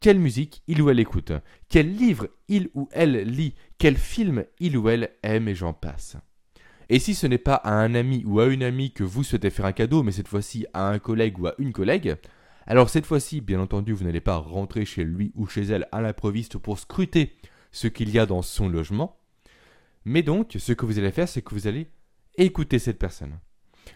quelle 0.00 0.18
musique 0.18 0.62
il 0.66 0.82
ou 0.82 0.90
elle 0.90 1.00
écoute, 1.00 1.32
quel 1.70 1.96
livre 1.96 2.28
il 2.48 2.68
ou 2.74 2.90
elle 2.92 3.22
lit, 3.22 3.54
quel 3.78 3.96
film 3.96 4.44
il 4.60 4.76
ou 4.76 4.90
elle 4.90 5.12
aime? 5.22 5.48
Et 5.48 5.54
j'en 5.54 5.72
passe. 5.72 6.18
Et 6.90 6.98
si 6.98 7.14
ce 7.14 7.26
n'est 7.26 7.38
pas 7.38 7.54
à 7.54 7.72
un 7.72 7.94
ami 7.94 8.22
ou 8.26 8.38
à 8.40 8.44
une 8.44 8.62
amie 8.62 8.92
que 8.92 9.02
vous 9.02 9.24
souhaitez 9.24 9.48
faire 9.48 9.64
un 9.64 9.72
cadeau, 9.72 10.02
mais 10.02 10.12
cette 10.12 10.28
fois-ci 10.28 10.66
à 10.74 10.90
un 10.90 10.98
collègue 10.98 11.38
ou 11.38 11.46
à 11.46 11.54
une 11.56 11.72
collègue, 11.72 12.16
alors 12.66 12.90
cette 12.90 13.06
fois-ci, 13.06 13.40
bien 13.40 13.60
entendu, 13.60 13.94
vous 13.94 14.04
n'allez 14.04 14.20
pas 14.20 14.36
rentrer 14.36 14.84
chez 14.84 15.04
lui 15.04 15.32
ou 15.36 15.46
chez 15.46 15.62
elle 15.62 15.88
à 15.90 16.02
l'improviste 16.02 16.58
pour 16.58 16.78
scruter 16.78 17.34
ce 17.72 17.88
qu'il 17.88 18.10
y 18.10 18.18
a 18.18 18.26
dans 18.26 18.42
son 18.42 18.68
logement, 18.68 19.18
mais 20.06 20.22
donc, 20.22 20.54
ce 20.56 20.72
que 20.72 20.86
vous 20.86 21.00
allez 21.00 21.10
faire, 21.10 21.28
c'est 21.28 21.42
que 21.42 21.52
vous 21.52 21.66
allez 21.66 21.88
écouter 22.38 22.78
cette 22.78 22.98
personne. 22.98 23.40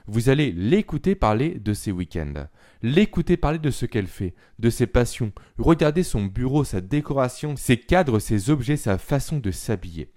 Vous 0.09 0.29
allez 0.29 0.50
l'écouter 0.50 1.14
parler 1.14 1.55
de 1.55 1.73
ses 1.73 1.93
week-ends, 1.93 2.49
l'écouter 2.83 3.37
parler 3.37 3.61
de 3.61 3.71
ce 3.71 3.87
qu'elle 3.87 4.09
fait, 4.09 4.35
de 4.59 4.71
ses 4.71 4.88
passions, 4.88 5.33
regarder 5.57 6.02
son 6.02 6.25
bureau, 6.25 6.64
sa 6.64 6.81
décoration, 6.81 7.55
ses 7.55 7.76
cadres, 7.76 8.19
ses 8.19 8.50
objets, 8.50 8.76
sa 8.76 8.99
façon 8.99 9.38
de 9.38 9.52
s'habiller. 9.52 10.11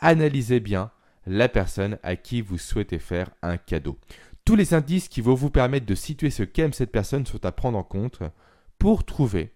Analysez 0.00 0.60
bien 0.60 0.90
la 1.26 1.50
personne 1.50 1.98
à 2.02 2.16
qui 2.16 2.40
vous 2.40 2.56
souhaitez 2.56 2.98
faire 2.98 3.28
un 3.42 3.58
cadeau. 3.58 3.98
Tous 4.46 4.56
les 4.56 4.72
indices 4.72 5.08
qui 5.08 5.20
vont 5.20 5.34
vous 5.34 5.50
permettre 5.50 5.84
de 5.84 5.94
situer 5.94 6.30
ce 6.30 6.42
qu'aime 6.42 6.72
cette 6.72 6.92
personne 6.92 7.26
sont 7.26 7.44
à 7.44 7.52
prendre 7.52 7.76
en 7.76 7.84
compte 7.84 8.22
pour 8.78 9.04
trouver 9.04 9.52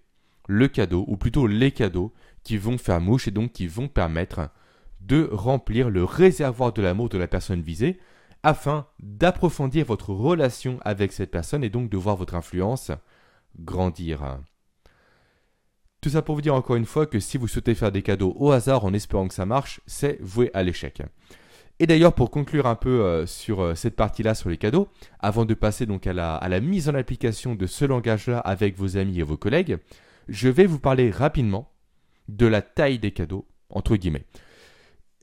le 0.49 0.69
cadeau, 0.69 1.07
ou 1.09 1.17
plutôt 1.17 1.47
les 1.47 1.73
cadeaux, 1.73 2.13
qui 2.45 2.59
vont 2.59 2.77
faire 2.77 3.01
mouche 3.01 3.27
et 3.27 3.31
donc 3.31 3.53
qui 3.53 3.67
vont 3.67 3.89
permettre 3.89 4.51
de 5.01 5.29
remplir 5.33 5.91
le 5.91 6.05
réservoir 6.05 6.73
de 6.73 6.83
l'amour 6.83 7.09
de 7.09 7.19
la 7.19 7.29
personne 7.29 7.63
visée 7.63 7.99
afin 8.43 8.87
d'approfondir 9.01 9.85
votre 9.87 10.13
relation 10.13 10.79
avec 10.85 11.13
cette 11.13 11.31
personne 11.31 11.65
et 11.65 11.71
donc 11.71 11.91
de 11.91 11.97
voir 11.97 12.17
votre 12.17 12.35
influence 12.35 12.91
grandir. 13.59 14.39
Tout 16.01 16.11
ça 16.11 16.23
pour 16.23 16.37
vous 16.37 16.43
dire 16.43 16.55
encore 16.55 16.77
une 16.77 16.85
fois 16.85 17.07
que 17.07 17.19
si 17.19 17.39
vous 17.39 17.49
souhaitez 17.49 17.75
faire 17.75 17.91
des 17.91 18.03
cadeaux 18.03 18.35
au 18.39 18.53
hasard 18.53 18.85
en 18.85 18.95
espérant 18.95 19.27
que 19.27 19.35
ça 19.35 19.47
marche, 19.47 19.81
c'est 19.87 20.19
voué 20.21 20.51
à 20.55 20.63
l'échec. 20.63 21.03
Et 21.81 21.87
d'ailleurs, 21.87 22.13
pour 22.13 22.31
conclure 22.31 22.67
un 22.67 22.75
peu 22.75 23.05
euh, 23.05 23.27
sur 23.27 23.61
euh, 23.61 23.75
cette 23.75 23.95
partie-là 23.95 24.35
sur 24.35 24.51
les 24.51 24.57
cadeaux, 24.57 24.89
avant 25.21 25.45
de 25.45 25.55
passer 25.55 25.87
donc 25.87 26.09
à 26.09 26.13
la, 26.13 26.35
à 26.35 26.49
la 26.49 26.61
mise 26.61 26.89
en 26.89 26.95
application 26.95 27.55
de 27.55 27.67
ce 27.67 27.85
langage-là 27.85 28.39
avec 28.41 28.77
vos 28.77 28.97
amis 28.97 29.21
et 29.21 29.23
vos 29.23 29.37
collègues, 29.37 29.79
je 30.29 30.49
vais 30.49 30.67
vous 30.67 30.81
parler 30.81 31.11
rapidement 31.11 31.71
de 32.29 32.47
la 32.47 32.63
taille 32.63 32.99
des 32.99 33.13
cadeaux, 33.13 33.47
entre 33.71 33.97
guillemets. 33.97 34.25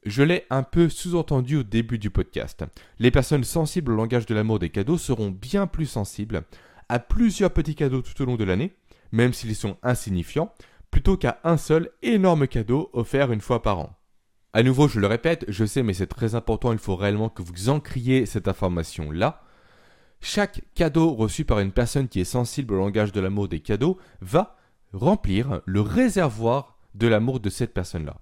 Je 0.06 0.22
l'ai 0.22 0.46
un 0.52 0.62
peu 0.62 0.88
sous-entendu 0.88 1.58
au 1.58 1.64
début 1.64 1.98
du 1.98 2.12
podcast. 2.12 2.64
Les 3.00 3.10
personnes 3.10 3.44
sensibles 3.44 3.92
au 3.92 3.96
langage 3.96 4.28
de 4.28 4.36
l'amour 4.36 4.60
des 4.60 4.70
cadeaux 4.70 5.00
seront 5.00 5.32
bien 5.32 5.66
plus 5.66 5.88
sensibles 5.88 6.44
à 6.90 7.00
plusieurs 7.00 7.52
petits 7.52 7.74
cadeaux 7.74 8.04
tout 8.04 8.22
au 8.22 8.26
long 8.26 8.36
de 8.36 8.44
l'année, 8.44 8.76
même 9.12 9.34
s'ils 9.34 9.56
sont 9.56 9.78
insignifiants, 9.82 10.54
plutôt 10.92 11.18
qu'à 11.18 11.40
un 11.44 11.58
seul 11.58 11.90
énorme 12.04 12.48
cadeau 12.48 12.92
offert 12.94 13.32
une 13.32 13.42
fois 13.42 13.64
par 13.64 13.80
an. 13.80 13.98
À 14.54 14.62
nouveau, 14.62 14.88
je 14.88 15.00
le 15.00 15.08
répète, 15.08 15.44
je 15.48 15.66
sais, 15.66 15.82
mais 15.82 15.96
c'est 15.96 16.06
très 16.06 16.36
important, 16.36 16.72
il 16.72 16.78
faut 16.78 16.96
réellement 16.96 17.30
que 17.30 17.42
vous 17.42 17.70
encriez 17.70 18.28
cette 18.28 18.48
information-là. 18.48 19.42
Chaque 20.22 20.62
cadeau 20.76 21.16
reçu 21.16 21.46
par 21.46 21.60
une 21.60 21.72
personne 21.72 22.10
qui 22.10 22.20
est 22.20 22.26
sensible 22.26 22.76
au 22.76 22.78
langage 22.78 23.12
de 23.12 23.22
l'amour 23.22 23.48
des 23.48 23.60
cadeaux 23.60 23.98
va 24.22 24.56
remplir 24.94 25.62
le 25.66 25.82
réservoir 25.82 26.78
de 26.94 27.08
l'amour 27.08 27.40
de 27.40 27.50
cette 27.50 27.74
personne-là. 27.74 28.22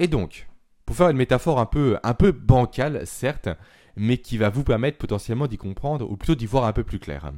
Et 0.00 0.08
donc, 0.08 0.49
pour 0.90 0.96
faire 0.96 1.10
une 1.10 1.18
métaphore 1.18 1.60
un 1.60 1.66
peu, 1.66 2.00
un 2.02 2.14
peu 2.14 2.32
bancale, 2.32 3.06
certes, 3.06 3.48
mais 3.94 4.18
qui 4.18 4.38
va 4.38 4.48
vous 4.48 4.64
permettre 4.64 4.98
potentiellement 4.98 5.46
d'y 5.46 5.56
comprendre, 5.56 6.10
ou 6.10 6.16
plutôt 6.16 6.34
d'y 6.34 6.46
voir 6.46 6.64
un 6.64 6.72
peu 6.72 6.82
plus 6.82 6.98
clair. 6.98 7.30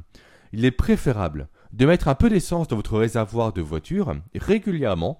Il 0.53 0.65
est 0.65 0.71
préférable 0.71 1.49
de 1.71 1.85
mettre 1.85 2.07
un 2.07 2.15
peu 2.15 2.31
d'essence 2.31 2.67
dans 2.67 2.77
votre 2.77 2.97
réservoir 2.97 3.53
de 3.53 3.61
voiture 3.61 4.15
régulièrement, 4.33 5.19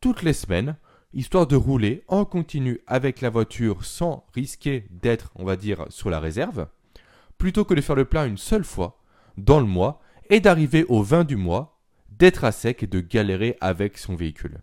toutes 0.00 0.22
les 0.22 0.32
semaines, 0.32 0.76
histoire 1.12 1.48
de 1.48 1.56
rouler 1.56 2.04
en 2.06 2.24
continu 2.24 2.78
avec 2.86 3.20
la 3.20 3.30
voiture 3.30 3.84
sans 3.84 4.26
risquer 4.32 4.86
d'être, 4.92 5.32
on 5.34 5.44
va 5.44 5.56
dire, 5.56 5.86
sur 5.88 6.08
la 6.08 6.20
réserve, 6.20 6.68
plutôt 7.36 7.64
que 7.64 7.74
de 7.74 7.80
faire 7.80 7.96
le 7.96 8.04
plein 8.04 8.26
une 8.26 8.38
seule 8.38 8.62
fois 8.62 9.00
dans 9.38 9.58
le 9.58 9.66
mois 9.66 10.00
et 10.30 10.38
d'arriver 10.38 10.84
au 10.88 11.02
20 11.02 11.24
du 11.24 11.34
mois, 11.34 11.80
d'être 12.10 12.44
à 12.44 12.52
sec 12.52 12.84
et 12.84 12.86
de 12.86 13.00
galérer 13.00 13.56
avec 13.60 13.98
son 13.98 14.14
véhicule. 14.14 14.60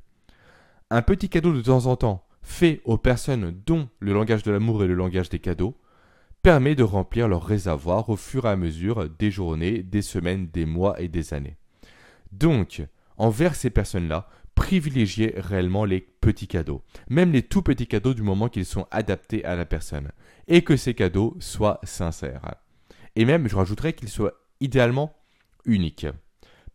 Un 0.90 1.02
petit 1.02 1.28
cadeau 1.28 1.52
de 1.52 1.62
temps 1.62 1.86
en 1.86 1.98
temps 1.98 2.24
fait 2.42 2.82
aux 2.86 2.98
personnes 2.98 3.62
dont 3.66 3.90
le 4.00 4.14
langage 4.14 4.44
de 4.44 4.52
l'amour 4.52 4.84
est 4.84 4.88
le 4.88 4.94
langage 4.94 5.30
des 5.30 5.40
cadeaux, 5.40 5.78
permet 6.42 6.76
de 6.76 6.84
remplir 6.84 7.28
leur 7.28 7.44
réservoir 7.44 8.10
au 8.10 8.16
fur 8.16 8.46
et 8.46 8.50
à 8.50 8.56
mesure 8.56 9.10
des 9.10 9.32
journées, 9.32 9.84
des 9.84 10.02
semaines, 10.02 10.48
des 10.48 10.66
mois 10.66 11.00
et 11.02 11.08
des 11.08 11.34
années. 11.34 11.58
Donc, 12.32 12.82
envers 13.18 13.56
ces 13.56 13.70
personnes-là, 13.70 14.28
privilégiez 14.56 15.34
réellement 15.38 15.86
les 15.86 16.02
petits 16.02 16.48
cadeaux, 16.48 16.84
même 17.10 17.32
les 17.32 17.44
tout 17.44 17.62
petits 17.62 17.88
cadeaux 17.88 18.14
du 18.14 18.22
moment 18.22 18.50
qu'ils 18.50 18.66
sont 18.66 18.88
adaptés 18.92 19.44
à 19.46 19.56
la 19.56 19.66
personne, 19.66 20.12
et 20.48 20.64
que 20.64 20.78
ces 20.78 20.94
cadeaux 20.94 21.36
soient 21.40 21.80
sincères. 21.84 22.56
Et 23.16 23.26
même, 23.26 23.48
je 23.48 23.56
rajouterais 23.56 23.94
qu'ils 23.94 24.10
soient 24.10 24.34
idéalement 24.60 25.16
uniques. 25.66 26.08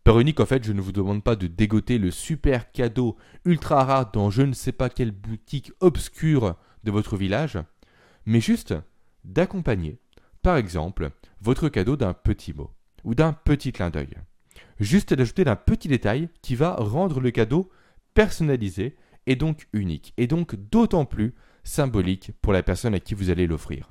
Par 0.05 0.19
unique, 0.19 0.39
en 0.39 0.45
fait, 0.45 0.63
je 0.63 0.71
ne 0.71 0.81
vous 0.81 0.91
demande 0.91 1.23
pas 1.23 1.35
de 1.35 1.47
dégoter 1.47 1.97
le 1.97 2.11
super 2.11 2.71
cadeau 2.71 3.17
ultra 3.43 3.83
rare 3.83 4.11
dans 4.11 4.29
je 4.29 4.43
ne 4.43 4.53
sais 4.53 4.71
pas 4.71 4.87
quelle 4.87 5.09
boutique 5.09 5.71
obscure 5.79 6.55
de 6.83 6.91
votre 6.91 7.17
village, 7.17 7.57
mais 8.27 8.39
juste 8.39 8.75
d'accompagner, 9.23 9.97
par 10.43 10.57
exemple, 10.57 11.09
votre 11.41 11.69
cadeau 11.69 11.97
d'un 11.97 12.13
petit 12.13 12.53
mot 12.53 12.69
ou 13.03 13.15
d'un 13.15 13.33
petit 13.33 13.71
clin 13.71 13.89
d'œil. 13.89 14.13
Juste 14.79 15.15
d'ajouter 15.15 15.43
d'un 15.43 15.55
petit 15.55 15.87
détail 15.87 16.29
qui 16.43 16.53
va 16.53 16.75
rendre 16.75 17.19
le 17.19 17.31
cadeau 17.31 17.71
personnalisé 18.13 18.97
et 19.25 19.35
donc 19.35 19.67
unique, 19.73 20.13
et 20.17 20.27
donc 20.27 20.53
d'autant 20.55 21.05
plus 21.05 21.33
symbolique 21.63 22.31
pour 22.43 22.53
la 22.53 22.61
personne 22.61 22.93
à 22.93 22.99
qui 22.99 23.15
vous 23.15 23.31
allez 23.31 23.47
l'offrir. 23.47 23.87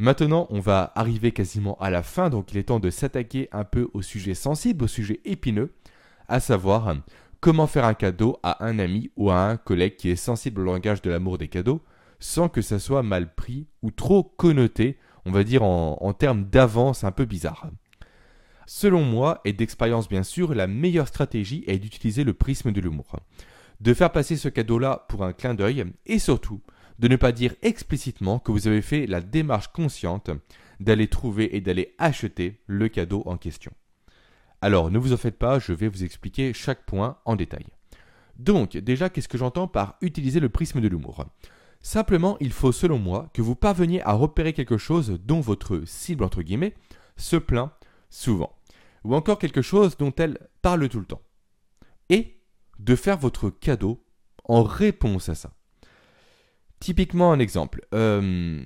Maintenant, 0.00 0.46
on 0.50 0.60
va 0.60 0.92
arriver 0.94 1.32
quasiment 1.32 1.76
à 1.80 1.90
la 1.90 2.04
fin, 2.04 2.30
donc 2.30 2.52
il 2.52 2.58
est 2.58 2.64
temps 2.64 2.78
de 2.78 2.88
s'attaquer 2.88 3.48
un 3.50 3.64
peu 3.64 3.90
au 3.94 4.00
sujet 4.00 4.34
sensible, 4.34 4.84
au 4.84 4.86
sujet 4.86 5.20
épineux, 5.24 5.72
à 6.28 6.38
savoir 6.38 6.94
comment 7.40 7.66
faire 7.66 7.84
un 7.84 7.94
cadeau 7.94 8.38
à 8.44 8.64
un 8.64 8.78
ami 8.78 9.10
ou 9.16 9.30
à 9.30 9.40
un 9.40 9.56
collègue 9.56 9.96
qui 9.96 10.08
est 10.10 10.16
sensible 10.16 10.60
au 10.60 10.64
langage 10.64 11.02
de 11.02 11.10
l'amour 11.10 11.36
des 11.36 11.48
cadeaux, 11.48 11.82
sans 12.20 12.48
que 12.48 12.62
ça 12.62 12.78
soit 12.78 13.02
mal 13.02 13.34
pris 13.34 13.66
ou 13.82 13.90
trop 13.90 14.22
connoté, 14.22 14.98
on 15.26 15.32
va 15.32 15.42
dire 15.42 15.64
en, 15.64 15.98
en 16.00 16.12
termes 16.12 16.44
d'avance 16.44 17.02
un 17.02 17.10
peu 17.10 17.24
bizarre. 17.24 17.68
Selon 18.66 19.02
moi, 19.02 19.40
et 19.44 19.52
d'expérience 19.52 20.08
bien 20.08 20.22
sûr, 20.22 20.54
la 20.54 20.68
meilleure 20.68 21.08
stratégie 21.08 21.64
est 21.66 21.78
d'utiliser 21.78 22.22
le 22.22 22.34
prisme 22.34 22.70
de 22.70 22.80
l'humour. 22.80 23.16
De 23.80 23.94
faire 23.94 24.12
passer 24.12 24.36
ce 24.36 24.48
cadeau-là 24.48 25.06
pour 25.08 25.24
un 25.24 25.32
clin 25.32 25.54
d'œil, 25.54 25.86
et 26.06 26.20
surtout, 26.20 26.60
de 26.98 27.08
ne 27.08 27.16
pas 27.16 27.32
dire 27.32 27.54
explicitement 27.62 28.38
que 28.38 28.52
vous 28.52 28.66
avez 28.66 28.82
fait 28.82 29.06
la 29.06 29.20
démarche 29.20 29.68
consciente 29.68 30.30
d'aller 30.80 31.08
trouver 31.08 31.56
et 31.56 31.60
d'aller 31.60 31.94
acheter 31.98 32.60
le 32.66 32.88
cadeau 32.88 33.22
en 33.26 33.36
question. 33.36 33.72
Alors 34.60 34.90
ne 34.90 34.98
vous 34.98 35.12
en 35.12 35.16
faites 35.16 35.38
pas, 35.38 35.58
je 35.58 35.72
vais 35.72 35.88
vous 35.88 36.04
expliquer 36.04 36.52
chaque 36.52 36.84
point 36.84 37.18
en 37.24 37.36
détail. 37.36 37.66
Donc 38.38 38.76
déjà, 38.76 39.08
qu'est-ce 39.08 39.28
que 39.28 39.38
j'entends 39.38 39.68
par 39.68 39.96
utiliser 40.00 40.40
le 40.40 40.48
prisme 40.48 40.80
de 40.80 40.88
l'humour? 40.88 41.26
Simplement, 41.80 42.36
il 42.40 42.52
faut 42.52 42.72
selon 42.72 42.98
moi 42.98 43.30
que 43.32 43.42
vous 43.42 43.54
parveniez 43.54 44.02
à 44.02 44.12
repérer 44.12 44.52
quelque 44.52 44.78
chose 44.78 45.18
dont 45.24 45.40
votre 45.40 45.82
cible, 45.86 46.24
entre 46.24 46.42
guillemets, 46.42 46.74
se 47.16 47.36
plaint 47.36 47.70
souvent, 48.10 48.56
ou 49.04 49.14
encore 49.14 49.38
quelque 49.38 49.62
chose 49.62 49.96
dont 49.96 50.12
elle 50.16 50.38
parle 50.62 50.88
tout 50.88 51.00
le 51.00 51.06
temps, 51.06 51.22
et 52.08 52.40
de 52.78 52.96
faire 52.96 53.18
votre 53.18 53.50
cadeau 53.50 54.04
en 54.44 54.62
réponse 54.62 55.28
à 55.28 55.34
ça. 55.34 55.52
Typiquement 56.80 57.32
un 57.32 57.38
exemple. 57.38 57.86
Euh, 57.94 58.64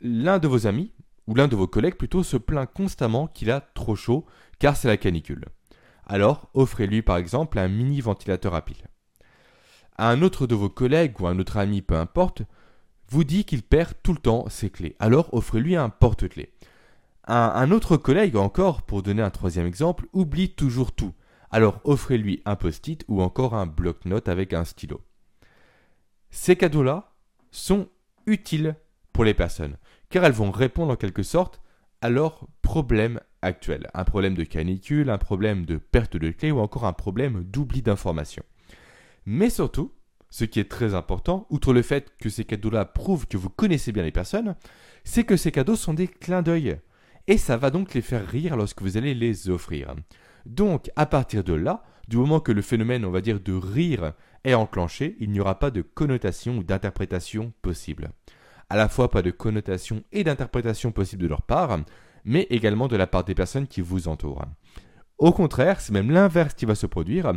l'un 0.00 0.38
de 0.38 0.48
vos 0.48 0.66
amis, 0.66 0.92
ou 1.26 1.34
l'un 1.34 1.48
de 1.48 1.56
vos 1.56 1.66
collègues 1.66 1.96
plutôt, 1.96 2.22
se 2.22 2.36
plaint 2.36 2.70
constamment 2.70 3.26
qu'il 3.26 3.50
a 3.50 3.60
trop 3.60 3.96
chaud 3.96 4.26
car 4.58 4.76
c'est 4.76 4.88
la 4.88 4.96
canicule. 4.96 5.46
Alors 6.06 6.50
offrez-lui 6.54 7.02
par 7.02 7.16
exemple 7.16 7.58
un 7.58 7.68
mini 7.68 8.00
ventilateur 8.00 8.54
à 8.54 8.62
pile. 8.64 8.88
Un 9.98 10.22
autre 10.22 10.46
de 10.46 10.54
vos 10.54 10.68
collègues 10.68 11.20
ou 11.20 11.26
un 11.26 11.38
autre 11.38 11.58
ami, 11.58 11.82
peu 11.82 11.96
importe, 11.96 12.42
vous 13.08 13.24
dit 13.24 13.44
qu'il 13.44 13.62
perd 13.62 13.92
tout 14.02 14.12
le 14.12 14.18
temps 14.18 14.48
ses 14.48 14.70
clés. 14.70 14.96
Alors 14.98 15.32
offrez-lui 15.34 15.76
un 15.76 15.90
porte-clés. 15.90 16.52
Un, 17.28 17.70
autre 17.70 17.96
collègue 17.96 18.36
encore, 18.36 18.82
pour 18.82 19.02
donner 19.02 19.22
un 19.22 19.30
troisième 19.30 19.66
exemple, 19.66 20.06
oublie 20.12 20.50
toujours 20.50 20.92
tout. 20.92 21.12
Alors 21.50 21.80
offrez-lui 21.84 22.42
un 22.46 22.56
post-it 22.56 23.04
ou 23.06 23.22
encore 23.22 23.54
un 23.54 23.66
bloc-notes 23.66 24.28
avec 24.28 24.52
un 24.52 24.64
stylo. 24.64 25.00
Ces 26.30 26.56
cadeaux-là 26.56 27.11
sont 27.52 27.88
utiles 28.26 28.74
pour 29.12 29.24
les 29.24 29.34
personnes, 29.34 29.76
car 30.10 30.24
elles 30.24 30.32
vont 30.32 30.50
répondre 30.50 30.92
en 30.92 30.96
quelque 30.96 31.22
sorte 31.22 31.62
à 32.00 32.10
leurs 32.10 32.48
problèmes 32.62 33.20
actuels. 33.42 33.88
Un 33.94 34.04
problème 34.04 34.34
de 34.34 34.44
canicule, 34.44 35.10
un 35.10 35.18
problème 35.18 35.64
de 35.64 35.76
perte 35.76 36.16
de 36.16 36.30
clés 36.30 36.50
ou 36.50 36.58
encore 36.58 36.86
un 36.86 36.92
problème 36.92 37.44
d'oubli 37.44 37.82
d'informations. 37.82 38.44
Mais 39.24 39.50
surtout, 39.50 39.92
ce 40.30 40.44
qui 40.44 40.58
est 40.58 40.70
très 40.70 40.94
important, 40.94 41.46
outre 41.50 41.72
le 41.72 41.82
fait 41.82 42.12
que 42.18 42.28
ces 42.28 42.44
cadeaux-là 42.44 42.86
prouvent 42.86 43.28
que 43.28 43.36
vous 43.36 43.50
connaissez 43.50 43.92
bien 43.92 44.02
les 44.02 44.10
personnes, 44.10 44.56
c'est 45.04 45.24
que 45.24 45.36
ces 45.36 45.52
cadeaux 45.52 45.76
sont 45.76 45.94
des 45.94 46.08
clins 46.08 46.42
d'œil. 46.42 46.78
Et 47.28 47.38
ça 47.38 47.56
va 47.56 47.70
donc 47.70 47.94
les 47.94 48.00
faire 48.00 48.26
rire 48.26 48.56
lorsque 48.56 48.82
vous 48.82 48.96
allez 48.96 49.14
les 49.14 49.50
offrir. 49.50 49.94
Donc, 50.46 50.90
à 50.96 51.06
partir 51.06 51.44
de 51.44 51.52
là, 51.52 51.84
du 52.08 52.16
moment 52.16 52.40
que 52.40 52.50
le 52.50 52.62
phénomène, 52.62 53.04
on 53.04 53.10
va 53.10 53.20
dire, 53.20 53.40
de 53.40 53.52
rire 53.52 54.14
est 54.44 54.54
enclenché, 54.54 55.16
il 55.20 55.30
n'y 55.30 55.40
aura 55.40 55.58
pas 55.58 55.70
de 55.70 55.82
connotation 55.82 56.58
ou 56.58 56.62
d'interprétation 56.62 57.52
possible. 57.62 58.10
À 58.68 58.76
la 58.76 58.88
fois 58.88 59.10
pas 59.10 59.22
de 59.22 59.30
connotation 59.30 60.02
et 60.12 60.24
d'interprétation 60.24 60.92
possible 60.92 61.22
de 61.22 61.28
leur 61.28 61.42
part, 61.42 61.78
mais 62.24 62.46
également 62.50 62.88
de 62.88 62.96
la 62.96 63.06
part 63.06 63.24
des 63.24 63.34
personnes 63.34 63.66
qui 63.66 63.80
vous 63.80 64.08
entourent. 64.08 64.44
Au 65.18 65.32
contraire, 65.32 65.80
c'est 65.80 65.92
même 65.92 66.10
l'inverse 66.10 66.54
qui 66.54 66.66
va 66.66 66.74
se 66.74 66.86
produire. 66.86 67.32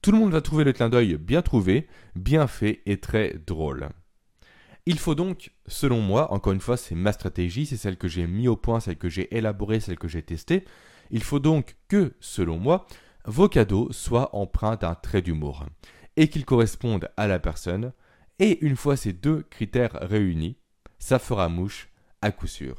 Tout 0.00 0.12
le 0.12 0.18
monde 0.18 0.32
va 0.32 0.40
trouver 0.40 0.64
le 0.64 0.72
clin 0.72 0.88
d'œil 0.88 1.16
bien 1.16 1.42
trouvé, 1.42 1.88
bien 2.14 2.46
fait 2.46 2.82
et 2.86 2.98
très 2.98 3.34
drôle. 3.46 3.88
Il 4.86 4.98
faut 4.98 5.16
donc, 5.16 5.50
selon 5.66 6.00
moi, 6.00 6.32
encore 6.32 6.52
une 6.52 6.60
fois, 6.60 6.76
c'est 6.76 6.94
ma 6.94 7.12
stratégie, 7.12 7.66
c'est 7.66 7.76
celle 7.76 7.96
que 7.96 8.06
j'ai 8.06 8.26
mis 8.28 8.46
au 8.46 8.56
point, 8.56 8.78
celle 8.78 8.96
que 8.96 9.08
j'ai 9.08 9.36
élaborée, 9.36 9.80
celle 9.80 9.98
que 9.98 10.06
j'ai 10.06 10.22
testée. 10.22 10.64
Il 11.10 11.24
faut 11.24 11.40
donc 11.40 11.76
que, 11.88 12.14
selon 12.20 12.58
moi, 12.58 12.86
vos 13.24 13.48
cadeaux 13.48 13.88
soient 13.90 14.34
empreints 14.36 14.76
d'un 14.76 14.94
trait 14.94 15.22
d'humour 15.22 15.66
et 16.16 16.28
qu'ils 16.28 16.44
correspondent 16.44 17.10
à 17.16 17.26
la 17.26 17.38
personne. 17.38 17.92
Et 18.38 18.64
une 18.64 18.76
fois 18.76 18.96
ces 18.96 19.12
deux 19.12 19.42
critères 19.50 19.98
réunis, 20.00 20.56
ça 20.98 21.18
fera 21.18 21.48
mouche 21.48 21.88
à 22.22 22.30
coup 22.30 22.46
sûr. 22.46 22.76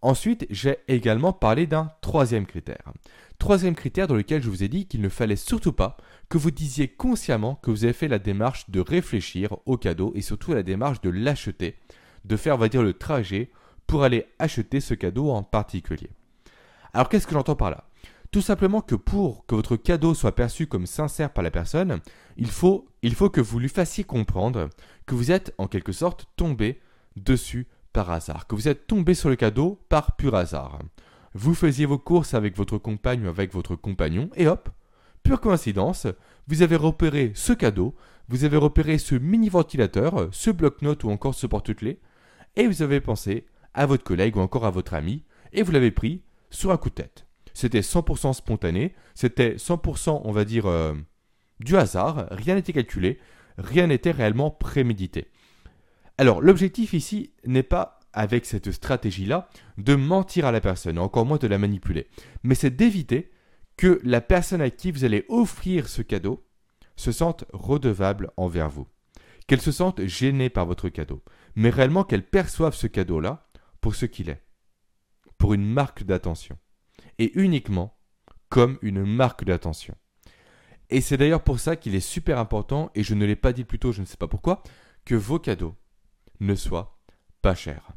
Ensuite, 0.00 0.46
j'ai 0.48 0.76
également 0.86 1.32
parlé 1.32 1.66
d'un 1.66 1.90
troisième 2.02 2.46
critère. 2.46 2.92
Troisième 3.38 3.74
critère 3.74 4.06
dans 4.06 4.14
lequel 4.14 4.42
je 4.42 4.48
vous 4.48 4.62
ai 4.62 4.68
dit 4.68 4.86
qu'il 4.86 5.00
ne 5.00 5.08
fallait 5.08 5.36
surtout 5.36 5.72
pas 5.72 5.96
que 6.28 6.38
vous 6.38 6.50
disiez 6.50 6.88
consciemment 6.88 7.56
que 7.56 7.70
vous 7.70 7.84
avez 7.84 7.92
fait 7.92 8.08
la 8.08 8.18
démarche 8.18 8.70
de 8.70 8.80
réfléchir 8.80 9.56
au 9.66 9.76
cadeau 9.76 10.12
et 10.14 10.22
surtout 10.22 10.52
la 10.52 10.62
démarche 10.62 11.00
de 11.00 11.10
l'acheter, 11.10 11.76
de 12.24 12.36
faire, 12.36 12.58
on 12.60 12.82
le 12.82 12.92
trajet 12.92 13.50
pour 13.86 14.04
aller 14.04 14.26
acheter 14.38 14.80
ce 14.80 14.94
cadeau 14.94 15.30
en 15.30 15.42
particulier. 15.42 16.10
Alors 16.92 17.08
qu'est-ce 17.08 17.26
que 17.26 17.32
j'entends 17.32 17.56
par 17.56 17.70
là? 17.70 17.87
Tout 18.30 18.42
simplement 18.42 18.82
que 18.82 18.94
pour 18.94 19.46
que 19.46 19.54
votre 19.54 19.76
cadeau 19.76 20.12
soit 20.12 20.34
perçu 20.34 20.66
comme 20.66 20.86
sincère 20.86 21.32
par 21.32 21.42
la 21.42 21.50
personne, 21.50 22.00
il 22.36 22.50
faut, 22.50 22.84
que 23.02 23.40
vous 23.40 23.58
lui 23.58 23.70
fassiez 23.70 24.04
comprendre 24.04 24.68
que 25.06 25.14
vous 25.14 25.30
êtes 25.30 25.54
en 25.56 25.66
quelque 25.66 25.92
sorte 25.92 26.26
tombé 26.36 26.80
dessus 27.16 27.66
par 27.94 28.10
hasard, 28.10 28.46
que 28.46 28.54
vous 28.54 28.68
êtes 28.68 28.86
tombé 28.86 29.14
sur 29.14 29.30
le 29.30 29.36
cadeau 29.36 29.80
par 29.88 30.16
pur 30.16 30.34
hasard. 30.34 30.78
Vous 31.34 31.54
faisiez 31.54 31.86
vos 31.86 31.98
courses 31.98 32.34
avec 32.34 32.56
votre 32.56 32.76
compagne 32.76 33.24
ou 33.24 33.28
avec 33.28 33.52
votre 33.52 33.76
compagnon, 33.76 34.28
et 34.36 34.46
hop, 34.46 34.68
pure 35.22 35.40
coïncidence, 35.40 36.06
vous 36.48 36.60
avez 36.60 36.76
repéré 36.76 37.32
ce 37.34 37.54
cadeau, 37.54 37.94
vous 38.28 38.44
avez 38.44 38.58
repéré 38.58 38.98
ce 38.98 39.14
mini 39.14 39.48
ventilateur, 39.48 40.28
ce 40.32 40.50
bloc-notes 40.50 41.04
ou 41.04 41.10
encore 41.10 41.34
ce 41.34 41.46
porte-clés, 41.46 41.98
et 42.56 42.66
vous 42.66 42.82
avez 42.82 43.00
pensé 43.00 43.46
à 43.72 43.86
votre 43.86 44.04
collègue 44.04 44.36
ou 44.36 44.40
encore 44.40 44.66
à 44.66 44.70
votre 44.70 44.92
ami, 44.92 45.24
et 45.54 45.62
vous 45.62 45.72
l'avez 45.72 45.90
pris 45.90 46.22
sur 46.50 46.70
un 46.72 46.76
coup 46.76 46.90
de 46.90 46.94
tête. 46.94 47.27
C'était 47.58 47.80
100% 47.80 48.34
spontané, 48.34 48.94
c'était 49.16 49.56
100% 49.56 50.20
on 50.22 50.30
va 50.30 50.44
dire 50.44 50.66
euh, 50.66 50.94
du 51.58 51.76
hasard, 51.76 52.28
rien 52.30 52.54
n'était 52.54 52.72
calculé, 52.72 53.18
rien 53.56 53.88
n'était 53.88 54.12
réellement 54.12 54.52
prémédité. 54.52 55.26
Alors 56.18 56.40
l'objectif 56.40 56.92
ici 56.92 57.32
n'est 57.44 57.64
pas 57.64 57.98
avec 58.12 58.46
cette 58.46 58.70
stratégie-là 58.70 59.48
de 59.76 59.96
mentir 59.96 60.46
à 60.46 60.52
la 60.52 60.60
personne, 60.60 61.00
encore 61.00 61.26
moins 61.26 61.38
de 61.38 61.48
la 61.48 61.58
manipuler, 61.58 62.06
mais 62.44 62.54
c'est 62.54 62.70
d'éviter 62.70 63.32
que 63.76 64.00
la 64.04 64.20
personne 64.20 64.62
à 64.62 64.70
qui 64.70 64.92
vous 64.92 65.02
allez 65.02 65.26
offrir 65.28 65.88
ce 65.88 66.02
cadeau 66.02 66.46
se 66.94 67.10
sente 67.10 67.44
redevable 67.52 68.30
envers 68.36 68.70
vous, 68.70 68.86
qu'elle 69.48 69.60
se 69.60 69.72
sente 69.72 70.06
gênée 70.06 70.48
par 70.48 70.64
votre 70.64 70.90
cadeau, 70.90 71.24
mais 71.56 71.70
réellement 71.70 72.04
qu'elle 72.04 72.24
perçoive 72.24 72.76
ce 72.76 72.86
cadeau-là 72.86 73.48
pour 73.80 73.96
ce 73.96 74.06
qu'il 74.06 74.30
est, 74.30 74.44
pour 75.38 75.54
une 75.54 75.66
marque 75.68 76.04
d'attention, 76.04 76.56
et 77.18 77.38
uniquement 77.38 77.98
comme 78.48 78.78
une 78.82 79.04
marque 79.04 79.44
d'attention. 79.44 79.94
Et 80.90 81.00
c'est 81.00 81.16
d'ailleurs 81.16 81.44
pour 81.44 81.60
ça 81.60 81.76
qu'il 81.76 81.94
est 81.94 82.00
super 82.00 82.38
important, 82.38 82.90
et 82.94 83.02
je 83.02 83.14
ne 83.14 83.26
l'ai 83.26 83.36
pas 83.36 83.52
dit 83.52 83.64
plus 83.64 83.78
tôt, 83.78 83.92
je 83.92 84.00
ne 84.00 84.06
sais 84.06 84.16
pas 84.16 84.28
pourquoi, 84.28 84.62
que 85.04 85.14
vos 85.14 85.38
cadeaux 85.38 85.74
ne 86.40 86.54
soit 86.54 86.98
pas 87.42 87.54
cher. 87.54 87.88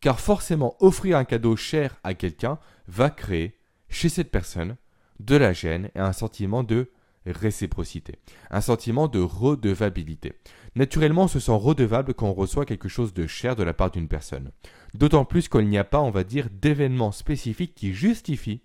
Car 0.00 0.20
forcément, 0.20 0.76
offrir 0.80 1.16
un 1.16 1.24
cadeau 1.24 1.56
cher 1.56 1.96
à 2.04 2.14
quelqu'un 2.14 2.58
va 2.86 3.10
créer 3.10 3.58
chez 3.88 4.08
cette 4.08 4.30
personne 4.30 4.76
de 5.18 5.36
la 5.36 5.52
gêne 5.52 5.90
et 5.94 5.98
un 5.98 6.12
sentiment 6.12 6.62
de 6.62 6.90
réciprocité, 7.26 8.16
un 8.50 8.60
sentiment 8.60 9.08
de 9.08 9.20
redevabilité. 9.20 10.34
Naturellement, 10.74 11.24
on 11.24 11.28
se 11.28 11.40
sent 11.40 11.52
redevable 11.52 12.14
quand 12.14 12.28
on 12.28 12.34
reçoit 12.34 12.66
quelque 12.66 12.88
chose 12.88 13.14
de 13.14 13.26
cher 13.26 13.56
de 13.56 13.62
la 13.62 13.72
part 13.72 13.90
d'une 13.90 14.08
personne. 14.08 14.50
D'autant 14.94 15.24
plus 15.24 15.48
qu'il 15.48 15.68
n'y 15.68 15.78
a 15.78 15.84
pas, 15.84 16.00
on 16.00 16.10
va 16.10 16.24
dire, 16.24 16.48
d'événement 16.50 17.12
spécifique 17.12 17.74
qui 17.74 17.92
justifie 17.92 18.60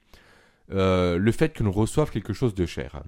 euh, 0.71 1.17
le 1.17 1.31
fait 1.31 1.53
que 1.53 1.63
l'on 1.63 1.71
reçoive 1.71 2.11
quelque 2.11 2.33
chose 2.33 2.55
de 2.55 2.65
cher. 2.65 3.03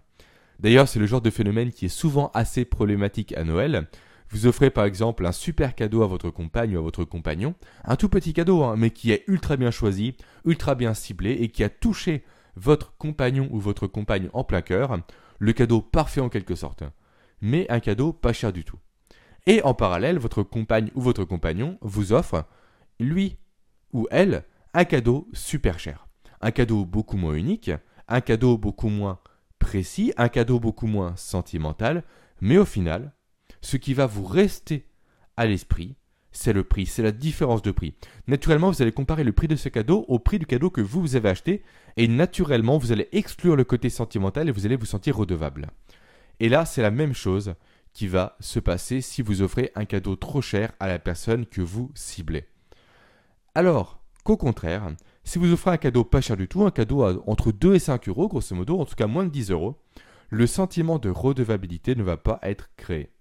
D'ailleurs, 0.60 0.88
c'est 0.88 1.00
le 1.00 1.06
genre 1.06 1.22
de 1.22 1.30
phénomène 1.30 1.72
qui 1.72 1.86
est 1.86 1.90
souvent 1.90 2.32
assez 2.34 2.66
problématique 2.66 3.36
à 3.36 3.44
Noël, 3.44 3.88
vous 4.34 4.48
offrez 4.48 4.72
par 4.72 4.86
exemple 4.86 5.28
un 5.28 5.32
super 5.32 5.76
cadeau 5.76 6.02
à 6.02 6.08
votre 6.08 6.32
compagne 6.32 6.76
ou 6.76 6.80
à 6.80 6.82
votre 6.82 7.04
compagnon, 7.04 7.54
un 7.86 7.96
tout 7.96 8.10
petit 8.10 8.34
cadeau, 8.34 8.64
hein, 8.64 8.74
mais 8.76 8.90
qui 8.90 9.12
est 9.12 9.24
ultra 9.28 9.58
bien 9.58 9.70
choisi, 9.70 10.16
ultra 10.44 10.74
bien 10.74 10.96
ciblé 10.96 11.34
et 11.34 11.50
qui 11.50 11.64
a 11.64 11.70
touché 11.70 12.24
votre 12.56 12.98
compagnon 12.98 13.48
ou 13.52 13.60
votre 13.60 13.86
compagne 13.86 14.30
en 14.34 14.44
plein 14.44 14.64
cœur, 14.64 14.98
le 15.44 15.52
cadeau 15.52 15.82
parfait 15.82 16.22
en 16.22 16.30
quelque 16.30 16.56
sorte, 16.56 16.84
mais 17.42 17.70
un 17.70 17.82
cadeau 17.82 18.14
pas 18.14 18.32
cher 18.32 18.54
du 18.54 18.64
tout. 18.64 18.80
Et 19.46 19.62
en 19.64 19.74
parallèle, 19.74 20.18
votre 20.18 20.42
compagne 20.42 20.90
ou 20.96 21.02
votre 21.02 21.26
compagnon 21.26 21.78
vous 21.82 22.14
offre, 22.14 22.46
lui 22.98 23.38
ou 23.92 24.08
elle, 24.10 24.46
un 24.74 24.86
cadeau 24.86 25.28
super 25.34 25.80
cher. 25.80 26.08
Un 26.40 26.52
cadeau 26.52 26.86
beaucoup 26.86 27.18
moins 27.18 27.34
unique, 27.34 27.72
un 28.08 28.22
cadeau 28.22 28.58
beaucoup 28.58 28.88
moins 28.88 29.20
précis, 29.60 30.14
un 30.16 30.30
cadeau 30.30 30.62
beaucoup 30.62 30.88
moins 30.88 31.14
sentimental, 31.18 32.06
mais 32.40 32.58
au 32.58 32.66
final, 32.66 33.12
ce 33.60 33.76
qui 33.76 33.94
va 33.94 34.06
vous 34.06 34.24
rester 34.26 34.88
à 35.36 35.46
l'esprit, 35.46 35.98
c'est 36.34 36.52
le 36.52 36.64
prix, 36.64 36.86
c'est 36.86 37.04
la 37.04 37.12
différence 37.12 37.62
de 37.62 37.72
prix. 37.72 37.94
Naturellement, 38.28 38.70
vous 38.70 38.82
allez 38.82 38.92
comparer 38.92 39.24
le 39.24 39.32
prix 39.32 39.48
de 39.48 39.56
ce 39.56 39.70
cadeau 39.70 40.04
au 40.08 40.20
prix 40.20 40.40
du 40.40 40.46
cadeau 40.46 40.70
que 40.70 40.82
vous, 40.82 41.00
vous 41.00 41.16
avez 41.16 41.30
acheté, 41.30 41.64
et 41.96 42.08
naturellement, 42.08 42.78
vous 42.78 42.92
allez 42.92 43.08
exclure 43.12 43.56
le 43.56 43.64
côté 43.64 43.90
sentimental 43.90 44.50
et 44.50 44.52
vous 44.52 44.66
allez 44.66 44.76
vous 44.76 44.86
sentir 44.86 45.16
redevable. 45.16 45.68
Et 46.40 46.50
là, 46.50 46.66
c'est 46.66 46.82
la 46.82 46.92
même 46.92 47.14
chose 47.14 47.54
qui 47.94 48.08
va 48.08 48.36
se 48.40 48.60
passer 48.60 49.02
si 49.02 49.22
vous 49.22 49.42
offrez 49.42 49.72
un 49.76 49.86
cadeau 49.86 50.16
trop 50.16 50.42
cher 50.42 50.74
à 50.80 50.88
la 50.88 51.00
personne 51.00 51.46
que 51.46 51.62
vous 51.62 51.92
ciblez. 51.94 52.46
Alors 53.56 54.02
qu'au 54.24 54.36
contraire, 54.36 54.90
si 55.24 55.38
vous 55.38 55.54
offrez 55.54 55.72
un 55.72 55.78
cadeau 55.78 56.04
pas 56.04 56.22
cher 56.22 56.36
du 56.36 56.48
tout, 56.48 56.66
un 56.66 56.72
cadeau 56.72 57.04
entre 57.28 57.52
2 57.52 57.76
et 57.76 57.80
5 57.80 58.10
euros, 58.10 58.28
grosso 58.28 58.56
modo, 58.56 58.80
en 58.80 58.86
tout 58.86 58.96
cas 58.96 59.08
moins 59.08 59.26
de 59.26 59.30
10 59.30 59.52
euros, 59.52 59.80
le 60.30 60.48
sentiment 60.48 60.98
de 60.98 61.10
redevabilité 61.10 61.96
ne 61.96 62.02
va 62.02 62.18
pas 62.18 62.40
être 62.42 62.72
créé. 62.76 63.13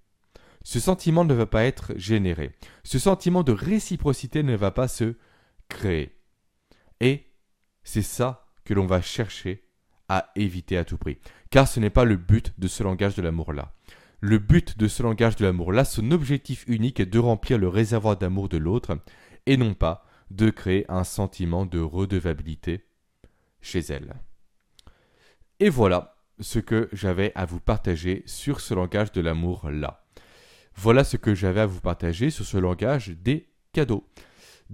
Ce 0.64 0.81
sentiment 0.81 1.25
ne 1.25 1.35
va 1.35 1.46
pas 1.46 1.64
être 1.64 1.92
généré. 1.96 2.53
Ce 2.85 2.98
sentiment 2.98 3.42
de 3.42 3.53
réciprocité 3.53 4.42
ne 4.42 4.57
va 4.57 4.70
pas 4.70 4.88
se 4.88 5.14
créer. 5.68 6.18
Et 7.01 7.27
c'est 7.83 8.03
ça 8.03 8.46
que 8.64 8.75
l'on 8.75 8.87
va 8.87 9.03
chercher 9.03 9.64
à 10.09 10.31
éviter 10.37 10.77
à 10.77 10.85
tout 10.85 10.98
prix. 10.98 11.18
Car 11.51 11.66
ce 11.66 11.81
n'est 11.81 11.90
pas 11.90 12.05
le 12.05 12.16
but 12.16 12.53
de 12.59 12.68
ce 12.68 12.83
langage 12.83 13.14
de 13.14 13.22
l'amour-là. 13.22 13.75
Le 14.20 14.38
but 14.38 14.79
de 14.79 14.87
ce 14.87 15.03
langage 15.03 15.37
de 15.37 15.44
l'amour-là, 15.44 15.85
son 15.85 16.12
objectif 16.12 16.64
unique 16.68 17.01
est 17.01 17.07
de 17.07 17.18
remplir 17.18 17.59
le 17.59 17.68
réservoir 17.68 18.16
d'amour 18.16 18.48
de 18.48 18.57
l'autre 18.57 18.98
et 19.46 19.57
non 19.57 19.75
pas 19.75 20.07
de 20.31 20.51
créer 20.51 20.85
un 20.88 21.05
sentiment 21.05 21.66
de 21.66 21.81
redevabilité 21.81 22.87
chez 23.61 23.81
elle. 23.81 24.14
Et 25.59 25.68
voilà, 25.68 26.16
ce 26.40 26.59
que 26.59 26.88
j'avais 26.92 27.33
à 27.35 27.46
vous 27.46 27.61
partager 27.61 28.22
sur 28.27 28.61
ce 28.61 28.75
langage 28.75 29.12
de 29.12 29.20
l'amour 29.20 29.70
là. 29.70 30.02
Voilà 30.77 31.05
ce 31.05 31.17
que 31.17 31.35
j'avais 31.35 31.61
à 31.61 31.67
vous 31.67 31.81
partager 31.81 32.31
sur 32.31 32.45
ce 32.45 32.57
langage 32.57 33.11
des 33.11 33.49
cadeaux. 33.73 34.07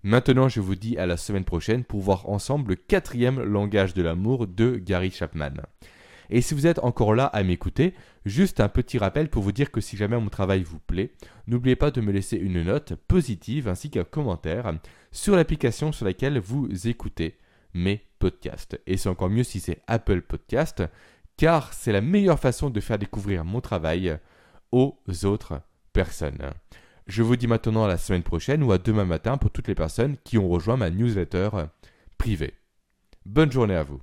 Maintenant, 0.03 0.49
je 0.49 0.61
vous 0.61 0.77
dis 0.77 0.97
à 0.97 1.07
la 1.07 1.17
semaine 1.17 1.45
prochaine 1.45 1.85
pour 1.85 2.01
voir 2.01 2.29
ensemble 2.29 2.71
le 2.71 2.77
quatrième 2.77 3.43
langage 3.43 3.95
de 3.95 4.03
l'amour 4.03 4.47
de 4.47 4.77
Gary 4.77 5.11
Chapman. 5.11 5.55
Et 6.31 6.41
si 6.41 6.55
vous 6.55 6.67
êtes 6.67 6.79
encore 6.81 7.15
là 7.15 7.25
à 7.27 7.43
m'écouter, 7.43 7.95
juste 8.25 8.61
un 8.61 8.69
petit 8.69 8.99
rappel 8.99 9.29
pour 9.29 9.43
vous 9.43 9.53
dire 9.53 9.71
que 9.71 9.81
si 9.81 9.97
jamais 9.97 10.19
mon 10.19 10.29
travail 10.29 10.63
vous 10.63 10.79
plaît, 10.79 11.13
n'oubliez 11.47 11.77
pas 11.77 11.91
de 11.91 12.01
me 12.01 12.13
laisser 12.13 12.37
une 12.37 12.63
note 12.63 12.95
positive 12.95 13.67
ainsi 13.67 13.91
qu'un 13.91 14.05
commentaire 14.05 14.73
sur 15.11 15.37
l'application 15.37 15.91
sur 15.91 16.05
laquelle 16.05 16.39
vous 16.39 16.69
écoutez 16.87 17.39
mes 17.75 18.03
podcasts. 18.19 18.81
Et 18.87 18.97
c'est 18.97 19.09
encore 19.09 19.31
mieux 19.31 19.43
si 19.43 19.59
c'est 19.59 19.81
Apple 19.87 20.21
Podcast, 20.21 20.83
car 21.37 21.73
c'est 21.73 21.93
la 21.93 22.03
meilleure 22.03 22.39
façon 22.39 22.69
de 22.69 22.81
faire 22.81 22.99
découvrir 22.99 23.45
mon 23.45 23.61
travail 23.61 24.19
aux 24.71 24.99
autres 25.25 25.63
personnes. 25.99 26.53
Je 27.09 27.25
vous 27.25 27.35
dis 27.35 27.49
maintenant 27.49 27.85
à 27.85 27.89
la 27.89 27.99
semaine 27.99 28.23
prochaine 28.23 28.63
ou 28.63 28.71
à 28.71 28.79
demain 28.79 29.05
matin 29.05 29.37
pour 29.37 29.51
toutes 29.51 29.67
les 29.67 29.75
personnes 29.75 30.17
qui 30.23 30.39
ont 30.39 30.49
rejoint 30.49 30.77
ma 30.77 30.91
newsletter 30.91 31.49
privée. 32.19 32.55
Bonne 33.27 33.51
journée 33.51 33.75
à 33.75 33.83
vous. 33.83 34.01